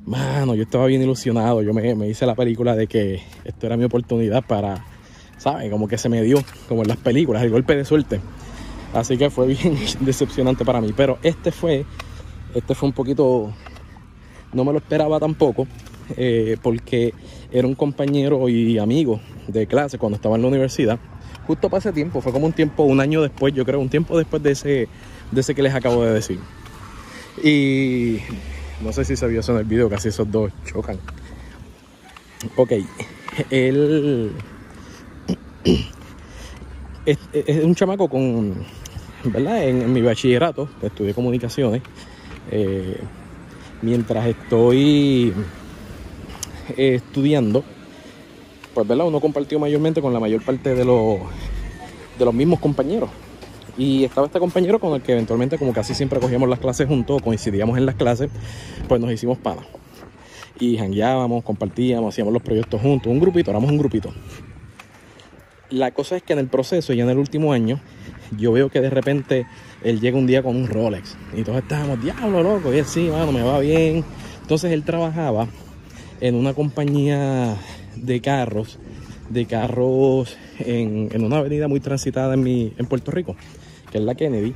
mano, 0.06 0.54
yo 0.54 0.62
estaba 0.62 0.86
bien 0.86 1.02
ilusionado. 1.02 1.62
Yo 1.62 1.74
me, 1.74 2.08
hice 2.08 2.26
la 2.26 2.34
película 2.34 2.74
de 2.74 2.86
que 2.86 3.20
esto 3.44 3.66
era 3.66 3.76
mi 3.76 3.84
oportunidad 3.84 4.44
para, 4.44 4.84
¿sabes? 5.36 5.70
Como 5.70 5.88
que 5.88 5.98
se 5.98 6.08
me 6.08 6.22
dio, 6.22 6.42
como 6.68 6.82
en 6.82 6.88
las 6.88 6.96
películas, 6.96 7.42
el 7.42 7.50
golpe 7.50 7.76
de 7.76 7.84
suerte. 7.84 8.20
Así 8.94 9.18
que 9.18 9.30
fue 9.30 9.46
bien 9.48 9.76
decepcionante 10.00 10.64
para 10.64 10.80
mí. 10.80 10.92
Pero 10.96 11.18
este 11.22 11.50
fue, 11.50 11.84
este 12.54 12.74
fue 12.74 12.88
un 12.88 12.94
poquito, 12.94 13.52
no 14.52 14.64
me 14.64 14.72
lo 14.72 14.78
esperaba 14.78 15.18
tampoco, 15.18 15.66
eh, 16.16 16.56
porque 16.62 17.12
era 17.52 17.66
un 17.66 17.74
compañero 17.74 18.48
y 18.48 18.78
amigo 18.78 19.20
de 19.48 19.66
clase 19.66 19.98
cuando 19.98 20.16
estaba 20.16 20.36
en 20.36 20.42
la 20.42 20.48
universidad. 20.48 20.98
Justo 21.46 21.68
para 21.68 21.78
ese 21.78 21.92
tiempo, 21.92 22.20
fue 22.20 22.32
como 22.32 22.46
un 22.46 22.52
tiempo, 22.52 22.82
un 22.82 23.00
año 23.00 23.22
después, 23.22 23.54
yo 23.54 23.64
creo, 23.64 23.78
un 23.78 23.88
tiempo 23.88 24.18
después 24.18 24.42
de 24.42 24.52
ese, 24.52 24.88
de 25.30 25.40
ese 25.40 25.54
que 25.54 25.62
les 25.62 25.74
acabo 25.74 26.02
de 26.02 26.12
decir. 26.12 26.40
Y 27.42 28.18
no 28.80 28.92
sé 28.92 29.04
si 29.04 29.16
se 29.16 29.26
vio 29.26 29.40
eso 29.40 29.52
en 29.52 29.58
el 29.58 29.64
video, 29.64 29.88
casi 29.88 30.08
esos 30.08 30.30
dos 30.30 30.52
chocan. 30.64 30.98
Ok, 32.56 32.72
él 33.50 34.32
es, 37.06 37.18
un 37.64 37.74
chamaco 37.74 38.08
con, 38.08 38.54
¿verdad? 39.24 39.64
En, 39.64 39.92
mi 39.92 40.02
bachillerato, 40.02 40.68
estudié 40.82 41.14
comunicaciones. 41.14 41.82
Eh, 42.50 43.00
mientras 43.82 44.26
estoy 44.26 45.32
eh, 46.76 46.94
estudiando, 46.96 47.64
pues, 48.74 48.86
¿verdad? 48.86 49.06
Uno 49.06 49.20
compartió 49.20 49.58
mayormente 49.58 50.02
con 50.02 50.12
la 50.12 50.20
mayor 50.20 50.42
parte 50.42 50.74
de 50.74 50.84
los, 50.84 51.20
de 52.18 52.24
los 52.24 52.34
mismos 52.34 52.60
compañeros. 52.60 53.10
Y 53.78 54.04
estaba 54.04 54.26
este 54.26 54.38
compañero 54.38 54.78
con 54.80 54.94
el 54.94 55.02
que 55.02 55.12
eventualmente, 55.12 55.58
como 55.58 55.72
casi 55.72 55.94
siempre 55.94 56.18
cogíamos 56.18 56.48
las 56.48 56.58
clases 56.58 56.88
juntos, 56.88 57.20
coincidíamos 57.22 57.76
en 57.76 57.86
las 57.86 57.94
clases, 57.94 58.30
pues 58.88 59.00
nos 59.00 59.12
hicimos 59.12 59.38
panas. 59.38 59.66
Y 60.58 60.78
jangueábamos, 60.78 61.44
compartíamos, 61.44 62.14
hacíamos 62.14 62.32
los 62.32 62.42
proyectos 62.42 62.80
juntos, 62.80 63.12
un 63.12 63.20
grupito, 63.20 63.50
éramos 63.50 63.70
un 63.70 63.78
grupito. 63.78 64.12
La 65.68 65.90
cosa 65.90 66.16
es 66.16 66.22
que 66.22 66.32
en 66.32 66.38
el 66.38 66.46
proceso, 66.46 66.92
ya 66.92 67.04
en 67.04 67.10
el 67.10 67.18
último 67.18 67.52
año, 67.52 67.80
yo 68.38 68.52
veo 68.52 68.70
que 68.70 68.80
de 68.80 68.88
repente 68.88 69.46
él 69.82 70.00
llega 70.00 70.16
un 70.16 70.26
día 70.26 70.42
con 70.42 70.56
un 70.56 70.68
Rolex. 70.68 71.16
Y 71.36 71.42
todos 71.42 71.58
estábamos, 71.58 72.02
diablo, 72.02 72.42
loco. 72.42 72.72
Y 72.72 72.78
él, 72.78 72.84
sí, 72.86 73.08
mano, 73.10 73.32
me 73.32 73.42
va 73.42 73.58
bien. 73.58 74.04
Entonces 74.42 74.72
él 74.72 74.84
trabajaba 74.84 75.48
en 76.20 76.34
una 76.34 76.54
compañía 76.54 77.56
de 77.96 78.20
carros, 78.20 78.78
de 79.28 79.46
carros 79.46 80.36
en, 80.60 81.22
una 81.22 81.38
avenida 81.38 81.68
muy 81.68 81.80
transitada 81.80 82.34
en, 82.34 82.42
mi, 82.42 82.72
en 82.78 82.86
Puerto 82.86 83.10
Rico, 83.10 83.36
que 83.90 83.98
es 83.98 84.04
la 84.04 84.14
Kennedy. 84.14 84.54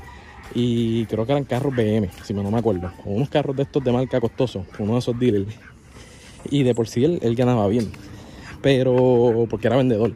Y 0.54 1.06
creo 1.06 1.26
que 1.26 1.32
eran 1.32 1.44
carros 1.44 1.74
BM, 1.74 2.08
si 2.24 2.34
no 2.34 2.50
me 2.50 2.58
acuerdo. 2.58 2.90
O 3.04 3.10
unos 3.10 3.28
carros 3.28 3.56
de 3.56 3.62
estos 3.62 3.84
de 3.84 3.92
marca 3.92 4.20
costoso, 4.20 4.64
uno 4.78 4.94
de 4.94 4.98
esos 4.98 5.18
dealers. 5.18 5.54
Y 6.50 6.62
de 6.62 6.74
por 6.74 6.88
sí 6.88 7.04
él, 7.04 7.18
él 7.22 7.36
ganaba 7.36 7.68
bien. 7.68 7.90
Pero 8.60 9.46
porque 9.48 9.68
era 9.68 9.76
vendedor. 9.76 10.12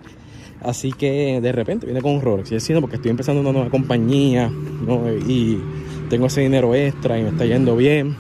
Así 0.61 0.93
que 0.93 1.41
de 1.41 1.53
repente 1.53 1.87
viene 1.87 2.01
con 2.01 2.13
un 2.13 2.23
Rolex. 2.23 2.51
Y 2.51 2.55
decía, 2.55 2.81
porque 2.81 2.97
estoy 2.97 3.11
empezando 3.11 3.43
una 3.43 3.53
nueva 3.53 3.71
compañía 3.71 4.51
y 5.27 5.59
tengo 6.09 6.27
ese 6.27 6.41
dinero 6.41 6.75
extra 6.75 7.19
y 7.19 7.23
me 7.23 7.29
está 7.29 7.45
yendo 7.45 7.77
bien. 7.77 8.17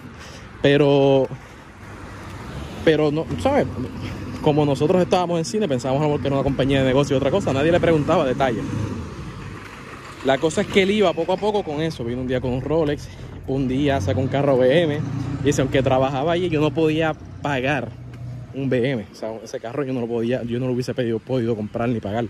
Pero, 0.62 1.26
pero 2.84 3.10
no, 3.10 3.26
¿sabes? 3.40 3.66
Como 4.42 4.66
nosotros 4.66 5.02
estábamos 5.02 5.38
en 5.38 5.44
cine, 5.46 5.66
pensábamos 5.66 6.20
que 6.20 6.26
era 6.26 6.36
una 6.36 6.44
compañía 6.44 6.80
de 6.80 6.86
negocio 6.86 7.14
y 7.14 7.16
otra 7.16 7.30
cosa. 7.30 7.52
Nadie 7.52 7.72
le 7.72 7.80
preguntaba 7.80 8.26
detalles. 8.26 8.62
La 10.24 10.38
cosa 10.38 10.62
es 10.62 10.68
que 10.68 10.82
él 10.82 10.90
iba 10.90 11.12
poco 11.12 11.34
a 11.34 11.36
poco 11.36 11.62
con 11.62 11.82
eso. 11.82 12.02
Vino 12.02 12.22
un 12.22 12.26
día 12.26 12.40
con 12.40 12.52
un 12.52 12.62
Rolex, 12.62 13.08
un 13.46 13.68
día 13.68 14.00
sacó 14.00 14.20
un 14.20 14.28
carro 14.28 14.56
BM. 14.56 14.98
Y 15.42 15.46
dice, 15.46 15.60
aunque 15.60 15.82
trabajaba 15.82 16.32
allí, 16.32 16.48
yo 16.48 16.62
no 16.62 16.72
podía 16.72 17.14
pagar 17.42 17.90
un 18.54 18.70
BM. 18.70 19.04
O 19.12 19.14
sea, 19.14 19.34
ese 19.44 19.60
carro 19.60 19.84
yo 19.84 19.92
no 19.92 20.00
lo 20.00 20.06
podía, 20.06 20.42
yo 20.44 20.58
no 20.58 20.66
lo 20.66 20.72
hubiese 20.72 20.94
pedido, 20.94 21.18
podido 21.18 21.54
comprar 21.54 21.90
ni 21.90 22.00
pagar. 22.00 22.24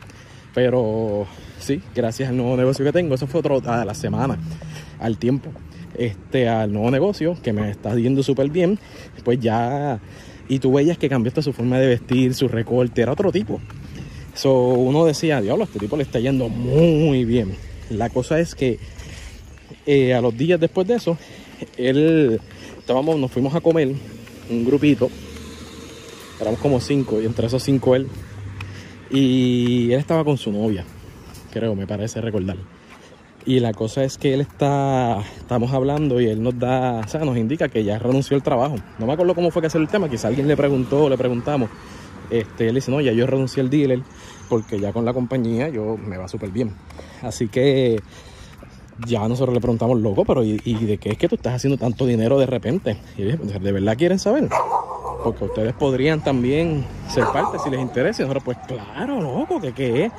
Pero 0.55 1.27
sí, 1.61 1.81
gracias 1.95 2.31
al 2.31 2.37
nuevo 2.37 2.57
negocio 2.57 2.85
que 2.85 2.93
tengo, 2.93 3.15
eso 3.15 3.29
fue 3.29 3.41
otro 3.41 3.63
a 3.65 3.85
la 3.85 3.95
semana, 3.95 4.39
al 4.99 5.17
tiempo. 5.17 5.51
Este, 5.97 6.49
al 6.49 6.73
nuevo 6.73 6.91
negocio 6.91 7.37
que 7.41 7.53
me 7.53 7.71
está 7.71 7.95
yendo 7.95 8.25
súper 8.25 8.51
bien, 8.51 8.77
pues 9.23 9.39
ya. 9.39 10.01
Y 10.49 10.59
tú 10.59 10.73
veías 10.73 10.99
que 10.99 11.09
cambió 11.09 11.29
hasta 11.29 11.43
su 11.43 11.53
forma 11.53 11.79
de 11.79 11.87
vestir, 11.87 12.35
su 12.35 12.49
recorte, 12.49 13.03
era 13.03 13.13
otro 13.13 13.31
tipo. 13.31 13.61
So, 14.35 14.53
uno 14.53 15.05
decía, 15.05 15.41
diablo, 15.41 15.63
este 15.63 15.79
tipo 15.79 15.97
le 15.97 16.03
está 16.03 16.19
yendo 16.19 16.49
muy 16.49 17.25
bien. 17.25 17.57
La 17.91 18.09
cosa 18.11 18.41
es 18.41 18.55
que 18.55 18.79
eh, 19.87 20.15
a 20.15 20.21
los 20.21 20.37
días 20.37 20.59
después 20.59 20.87
de 20.87 20.95
eso, 20.95 21.19
él, 21.77 22.41
estábamos, 22.79 23.19
nos 23.19 23.31
fuimos 23.31 23.55
a 23.55 23.61
comer, 23.61 23.95
un 24.51 24.65
grupito, 24.65 25.11
éramos 26.41 26.61
como 26.61 26.81
cinco 26.81 27.21
y 27.21 27.27
entre 27.27 27.47
esos 27.47 27.63
cinco 27.63 27.95
él. 27.95 28.09
Y 29.11 29.93
él 29.93 30.01
estaba 30.01 30.25
con 30.25 30.39
su 30.39 30.51
novia, 30.51 30.85
creo, 31.53 31.75
me 31.75 31.87
parece 31.87 32.21
recordar. 32.21 32.57
Y 33.47 33.61
la 33.61 33.75
cosa 33.75 34.05
es 34.05 34.17
que 34.17 34.33
él 34.33 34.41
está, 34.41 35.23
estamos 35.37 35.73
hablando 35.73 36.19
y 36.19 36.27
él 36.27 36.43
nos 36.43 36.59
da, 36.59 37.01
o 37.05 37.09
sea, 37.09 37.21
nos 37.21 37.37
indica 37.37 37.69
que 37.69 37.85
ya 37.85 37.99
renunció 37.99 38.37
al 38.37 38.43
trabajo. 38.43 38.77
No 38.99 39.07
me 39.07 39.13
acuerdo 39.13 39.35
cómo 39.35 39.51
fue 39.51 39.61
que 39.61 39.67
hacer 39.67 39.83
el 39.83 39.89
tema, 39.89 40.09
quizá 40.09 40.29
alguien 40.29 40.49
le 40.49 40.57
preguntó, 40.57 41.11
le 41.11 41.19
preguntamos. 41.19 41.69
Este, 42.31 42.69
él 42.69 42.75
dice, 42.75 42.91
no, 42.91 43.03
ya 43.03 43.13
yo 43.13 43.27
renuncié 43.27 43.63
al 43.63 43.69
dealer 43.69 44.01
porque 44.49 44.79
ya 44.79 44.93
con 44.93 45.05
la 45.05 45.13
compañía 45.13 45.69
yo 45.69 45.97
me 45.97 46.17
va 46.17 46.29
súper 46.29 46.51
bien. 46.51 46.75
Así 47.23 47.49
que 47.49 48.01
ya 49.07 49.27
nosotros 49.29 49.55
le 49.55 49.61
preguntamos, 49.61 50.01
loco, 50.01 50.25
pero 50.25 50.43
¿y, 50.45 50.57
de 50.57 50.99
qué 50.99 51.11
es 51.11 51.19
que 51.19 51.29
tú 51.29 51.35
estás 51.37 51.55
haciendo 51.55 51.79
tanto 51.79 52.07
dinero 52.07 52.39
de 52.39 52.47
repente? 52.47 52.99
Y 53.17 53.23
¿de 53.25 53.73
verdad 53.73 53.97
quieren 53.97 54.19
saber? 54.19 54.49
porque 55.25 55.45
ustedes 55.45 55.73
podrían 55.73 56.23
también 56.23 56.85
ser 57.09 57.25
parte 57.33 57.59
si 57.59 57.71
les 57.71 57.81
interesa. 57.81 58.23
Y 58.23 58.27
nosotros, 58.27 58.45
pues 58.45 58.59
claro, 58.69 59.21
loco, 59.21 59.61
que 59.61 59.73
qué 59.73 60.05
es. 60.05 60.13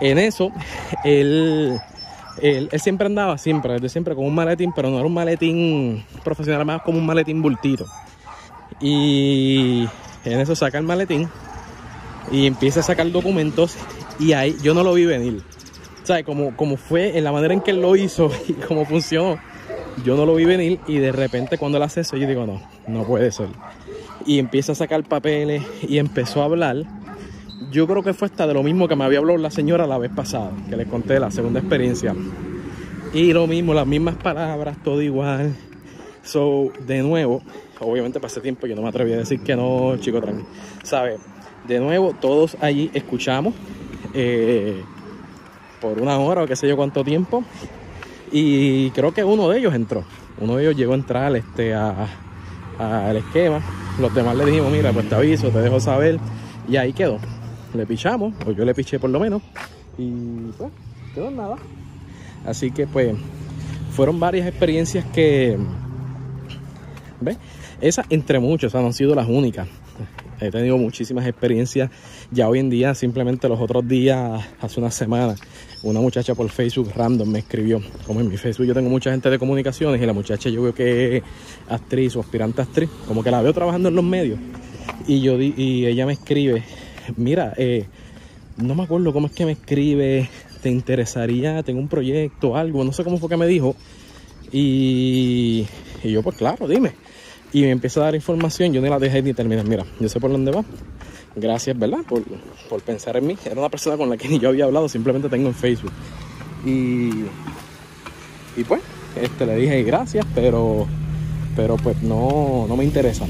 En 0.00 0.18
eso, 0.18 0.52
él, 1.04 1.78
él, 2.40 2.70
siempre 2.78 3.06
andaba, 3.06 3.36
siempre, 3.36 3.74
desde 3.74 3.88
siempre 3.88 4.14
con 4.14 4.24
un 4.24 4.34
maletín, 4.34 4.72
pero 4.74 4.90
no 4.90 4.98
era 4.98 5.06
un 5.06 5.14
maletín 5.14 6.04
profesional, 6.22 6.64
más 6.64 6.82
como 6.82 6.98
un 6.98 7.06
maletín 7.06 7.42
bultito. 7.42 7.86
Y 8.80 9.88
en 10.24 10.40
eso 10.40 10.54
saca 10.54 10.78
el 10.78 10.84
maletín 10.84 11.28
y 12.30 12.46
empieza 12.46 12.80
a 12.80 12.82
sacar 12.82 13.10
documentos 13.10 13.76
y 14.18 14.32
ahí 14.32 14.56
yo 14.62 14.74
no 14.74 14.82
lo 14.82 14.94
vi 14.94 15.04
venir. 15.06 15.42
O 16.02 16.06
sea, 16.06 16.22
como, 16.22 16.56
como 16.56 16.76
fue 16.76 17.18
en 17.18 17.24
la 17.24 17.32
manera 17.32 17.54
en 17.54 17.60
que 17.60 17.72
él 17.72 17.80
lo 17.80 17.96
hizo 17.96 18.30
y 18.48 18.52
cómo 18.52 18.84
funcionó, 18.84 19.38
yo 20.04 20.16
no 20.16 20.26
lo 20.26 20.34
vi 20.34 20.44
venir 20.44 20.80
y 20.86 20.98
de 20.98 21.12
repente 21.12 21.58
cuando 21.58 21.78
él 21.78 21.84
hace 21.84 22.02
eso 22.02 22.16
yo 22.16 22.26
digo, 22.26 22.46
no, 22.46 22.60
no 22.86 23.04
puede 23.04 23.32
ser 23.32 23.48
y 24.26 24.38
empieza 24.38 24.72
a 24.72 24.74
sacar 24.74 25.04
papeles 25.04 25.62
y 25.88 25.98
empezó 25.98 26.42
a 26.42 26.46
hablar. 26.46 26.82
Yo 27.70 27.86
creo 27.86 28.02
que 28.02 28.12
fue 28.12 28.26
hasta 28.26 28.46
de 28.46 28.54
lo 28.54 28.62
mismo 28.62 28.88
que 28.88 28.96
me 28.96 29.04
había 29.04 29.18
hablado 29.18 29.38
la 29.38 29.50
señora 29.50 29.86
la 29.86 29.98
vez 29.98 30.10
pasada, 30.14 30.52
que 30.68 30.76
les 30.76 30.88
conté 30.88 31.18
la 31.20 31.30
segunda 31.30 31.60
experiencia. 31.60 32.14
Y 33.14 33.32
lo 33.32 33.46
mismo, 33.46 33.72
las 33.72 33.86
mismas 33.86 34.16
palabras, 34.16 34.76
todo 34.82 35.00
igual. 35.00 35.54
So, 36.22 36.70
de 36.86 37.02
nuevo, 37.02 37.40
obviamente 37.80 38.20
pasé 38.20 38.40
tiempo, 38.40 38.66
yo 38.66 38.74
no 38.74 38.82
me 38.82 38.88
atreví 38.88 39.12
a 39.12 39.18
decir 39.18 39.40
que 39.40 39.54
no, 39.54 39.96
chico, 39.98 40.20
tranquilo. 40.20 40.48
¿Sabe? 40.82 41.16
De 41.66 41.80
nuevo, 41.80 42.14
todos 42.20 42.56
allí 42.60 42.90
escuchamos 42.94 43.54
eh, 44.14 44.82
por 45.80 46.00
una 46.00 46.18
hora 46.18 46.44
o 46.44 46.46
qué 46.46 46.56
sé 46.56 46.68
yo 46.68 46.76
cuánto 46.76 47.04
tiempo. 47.04 47.44
Y 48.30 48.90
creo 48.90 49.12
que 49.12 49.24
uno 49.24 49.48
de 49.48 49.58
ellos 49.58 49.74
entró. 49.74 50.04
Uno 50.40 50.56
de 50.56 50.64
ellos 50.64 50.76
llegó 50.76 50.92
a 50.92 50.96
entrar 50.96 51.34
este, 51.34 51.74
al 51.74 53.16
esquema 53.16 53.62
los 53.98 54.14
demás 54.14 54.36
le 54.36 54.44
dijimos, 54.44 54.70
mira, 54.70 54.92
pues 54.92 55.08
te 55.08 55.14
aviso, 55.14 55.48
te 55.48 55.58
dejo 55.60 55.80
saber. 55.80 56.18
Y 56.68 56.76
ahí 56.76 56.92
quedó. 56.92 57.18
Le 57.74 57.86
pichamos, 57.86 58.34
o 58.46 58.52
yo 58.52 58.64
le 58.64 58.74
piché 58.74 58.98
por 58.98 59.10
lo 59.10 59.20
menos. 59.20 59.42
Y 59.98 60.10
pues, 60.58 60.70
quedó 61.14 61.30
nada. 61.30 61.56
Así 62.44 62.70
que 62.70 62.86
pues, 62.86 63.14
fueron 63.92 64.20
varias 64.20 64.46
experiencias 64.46 65.04
que, 65.06 65.56
¿ves? 67.20 67.38
Esas 67.80 68.06
entre 68.10 68.38
muchos, 68.38 68.68
o 68.68 68.72
sea, 68.72 68.80
no 68.80 68.88
han 68.88 68.92
sido 68.92 69.14
las 69.14 69.28
únicas. 69.28 69.66
He 70.40 70.50
tenido 70.50 70.76
muchísimas 70.76 71.26
experiencias. 71.26 71.90
Ya 72.30 72.48
hoy 72.48 72.58
en 72.58 72.68
día, 72.68 72.94
simplemente 72.94 73.48
los 73.48 73.60
otros 73.60 73.86
días, 73.88 74.44
hace 74.60 74.80
una 74.80 74.90
semana, 74.90 75.34
una 75.82 76.00
muchacha 76.00 76.34
por 76.34 76.48
Facebook 76.50 76.92
random 76.94 77.28
me 77.28 77.38
escribió. 77.38 77.80
Como 78.06 78.20
en 78.20 78.28
mi 78.28 78.36
Facebook 78.36 78.66
yo 78.66 78.74
tengo 78.74 78.90
mucha 78.90 79.10
gente 79.10 79.30
de 79.30 79.38
comunicaciones 79.38 80.00
y 80.00 80.06
la 80.06 80.12
muchacha 80.12 80.50
yo 80.50 80.62
veo 80.62 80.74
que 80.74 81.18
es 81.18 81.22
actriz 81.68 82.16
o 82.16 82.20
aspirante 82.20 82.62
actriz, 82.62 82.90
como 83.08 83.22
que 83.22 83.30
la 83.30 83.40
veo 83.40 83.52
trabajando 83.52 83.88
en 83.88 83.94
los 83.94 84.04
medios. 84.04 84.38
Y 85.06 85.20
yo 85.20 85.40
y 85.40 85.86
ella 85.86 86.04
me 86.06 86.12
escribe, 86.12 86.62
mira, 87.16 87.54
eh, 87.56 87.86
no 88.56 88.74
me 88.74 88.82
acuerdo 88.82 89.12
cómo 89.12 89.28
es 89.28 89.32
que 89.32 89.44
me 89.46 89.52
escribe, 89.52 90.28
te 90.62 90.70
interesaría, 90.70 91.62
tengo 91.62 91.80
un 91.80 91.88
proyecto, 91.88 92.56
algo, 92.56 92.84
no 92.84 92.92
sé 92.92 93.04
cómo 93.04 93.18
fue 93.18 93.28
que 93.28 93.36
me 93.36 93.46
dijo. 93.46 93.74
Y 94.52 95.66
yo, 96.04 96.22
pues 96.22 96.36
claro, 96.36 96.68
dime. 96.68 97.05
Y 97.52 97.62
me 97.62 97.70
empieza 97.70 98.00
a 98.00 98.04
dar 98.04 98.14
información, 98.14 98.72
yo 98.72 98.80
no 98.80 98.88
la 98.88 98.98
dejé 98.98 99.22
ni 99.22 99.32
terminar. 99.32 99.66
Mira, 99.66 99.84
yo 100.00 100.08
sé 100.08 100.20
por 100.20 100.30
dónde 100.30 100.50
va 100.50 100.64
gracias, 101.36 101.78
¿verdad? 101.78 101.98
Por, 102.08 102.22
por, 102.68 102.82
pensar 102.82 103.16
en 103.16 103.26
mí. 103.26 103.36
Era 103.44 103.60
una 103.60 103.68
persona 103.68 103.96
con 103.96 104.08
la 104.08 104.16
que 104.16 104.28
ni 104.28 104.38
yo 104.38 104.48
había 104.48 104.64
hablado, 104.64 104.88
simplemente 104.88 105.28
tengo 105.28 105.48
en 105.48 105.54
Facebook. 105.54 105.92
Y, 106.64 107.10
y 108.56 108.64
pues, 108.66 108.80
este, 109.20 109.46
le 109.46 109.56
dije 109.56 109.82
gracias, 109.84 110.26
pero, 110.34 110.86
pero 111.54 111.76
pues 111.76 112.02
no, 112.02 112.66
no 112.68 112.76
me 112.76 112.84
interesa. 112.84 113.26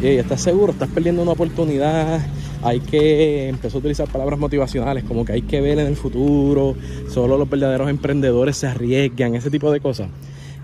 Y 0.00 0.06
¿estás 0.06 0.40
seguro? 0.40 0.72
¿Estás 0.72 0.88
perdiendo 0.88 1.22
una 1.22 1.32
oportunidad? 1.32 2.24
Hay 2.62 2.80
que 2.80 3.48
empezar 3.48 3.76
a 3.76 3.78
utilizar 3.78 4.08
palabras 4.08 4.38
motivacionales, 4.38 5.04
como 5.04 5.24
que 5.24 5.32
hay 5.32 5.42
que 5.42 5.60
ver 5.60 5.78
en 5.78 5.86
el 5.86 5.96
futuro, 5.96 6.76
solo 7.08 7.36
los 7.36 7.48
verdaderos 7.48 7.88
emprendedores 7.88 8.56
se 8.56 8.66
arriesgan, 8.66 9.34
ese 9.34 9.50
tipo 9.50 9.70
de 9.70 9.80
cosas 9.80 10.08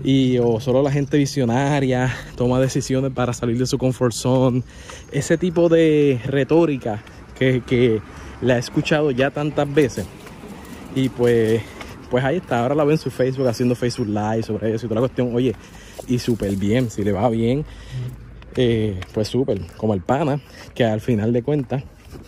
y 0.03 0.37
o 0.39 0.59
solo 0.59 0.81
la 0.83 0.91
gente 0.91 1.17
visionaria 1.17 2.13
toma 2.35 2.59
decisiones 2.59 3.11
para 3.11 3.33
salir 3.33 3.57
de 3.57 3.65
su 3.65 3.77
comfort 3.77 4.13
zone. 4.13 4.63
Ese 5.11 5.37
tipo 5.37 5.69
de 5.69 6.19
retórica 6.25 7.03
que, 7.37 7.61
que 7.65 8.01
la 8.41 8.57
he 8.57 8.59
escuchado 8.59 9.11
ya 9.11 9.31
tantas 9.31 9.71
veces. 9.73 10.05
Y 10.95 11.09
pues, 11.09 11.61
pues 12.09 12.23
ahí 12.23 12.37
está. 12.37 12.61
Ahora 12.61 12.75
la 12.75 12.83
veo 12.83 12.93
en 12.93 12.97
su 12.97 13.11
Facebook 13.11 13.47
haciendo 13.47 13.75
Facebook 13.75 14.07
Live 14.07 14.43
sobre 14.43 14.73
eso 14.73 14.85
y 14.85 14.89
toda 14.89 15.01
la 15.01 15.07
cuestión. 15.07 15.35
Oye, 15.35 15.55
y 16.07 16.19
súper 16.19 16.55
bien, 16.55 16.89
si 16.89 17.03
le 17.03 17.11
va 17.11 17.29
bien, 17.29 17.65
eh, 18.55 18.99
pues 19.13 19.27
súper. 19.27 19.61
Como 19.77 19.93
el 19.93 20.01
pana, 20.01 20.39
que 20.73 20.85
al 20.85 21.01
final 21.01 21.33
de 21.33 21.43
cuentas, 21.43 21.83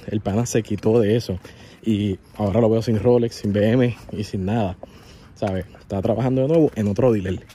el 0.07 0.21
pana 0.21 0.45
se 0.45 0.63
quitó 0.63 0.99
de 0.99 1.15
eso. 1.15 1.39
Y 1.83 2.19
ahora 2.35 2.59
lo 2.59 2.69
veo 2.69 2.81
sin 2.81 2.99
Rolex, 2.99 3.35
sin 3.35 3.53
BM 3.53 3.95
y 4.11 4.23
sin 4.23 4.45
nada. 4.45 4.77
¿Sabes? 5.37 5.65
Está 5.79 6.01
trabajando 6.01 6.41
de 6.41 6.47
nuevo 6.47 6.71
en 6.75 6.87
otro 6.87 7.11
dealer 7.11 7.45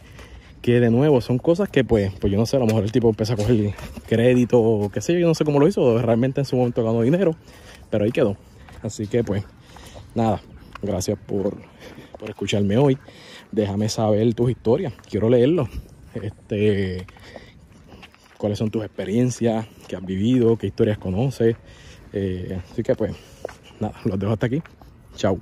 que 0.62 0.78
de 0.78 0.90
nuevo 0.90 1.20
son 1.20 1.38
cosas 1.38 1.68
que 1.68 1.82
pues, 1.82 2.12
pues 2.20 2.32
yo 2.32 2.38
no 2.38 2.46
sé, 2.46 2.56
a 2.56 2.60
lo 2.60 2.66
mejor 2.66 2.84
el 2.84 2.92
tipo 2.92 3.08
empieza 3.08 3.34
a 3.34 3.36
coger 3.36 3.74
crédito 4.06 4.60
o 4.60 4.88
qué 4.90 5.00
sé 5.00 5.12
yo, 5.12 5.18
yo 5.18 5.26
no 5.26 5.34
sé 5.34 5.44
cómo 5.44 5.58
lo 5.58 5.66
hizo, 5.66 5.98
realmente 5.98 6.40
en 6.40 6.44
su 6.44 6.56
momento 6.56 6.84
ganó 6.84 7.02
dinero, 7.02 7.34
pero 7.90 8.04
ahí 8.04 8.12
quedó. 8.12 8.36
Así 8.82 9.08
que 9.08 9.24
pues 9.24 9.44
nada, 10.14 10.40
gracias 10.80 11.18
por, 11.18 11.56
por 12.18 12.30
escucharme 12.30 12.78
hoy. 12.78 12.96
Déjame 13.50 13.88
saber 13.88 14.32
tus 14.34 14.50
historias, 14.50 14.94
quiero 15.10 15.28
leerlo. 15.28 15.68
Este, 16.14 17.06
cuáles 18.38 18.58
son 18.58 18.70
tus 18.70 18.84
experiencias, 18.84 19.66
qué 19.88 19.96
has 19.96 20.04
vivido, 20.04 20.56
qué 20.56 20.68
historias 20.68 20.98
conoces. 20.98 21.56
Eh, 22.12 22.60
así 22.70 22.82
que 22.82 22.94
pues 22.94 23.12
nada, 23.80 23.94
los 24.04 24.18
dejo 24.18 24.32
hasta 24.32 24.46
aquí. 24.46 24.62
Chao. 25.16 25.38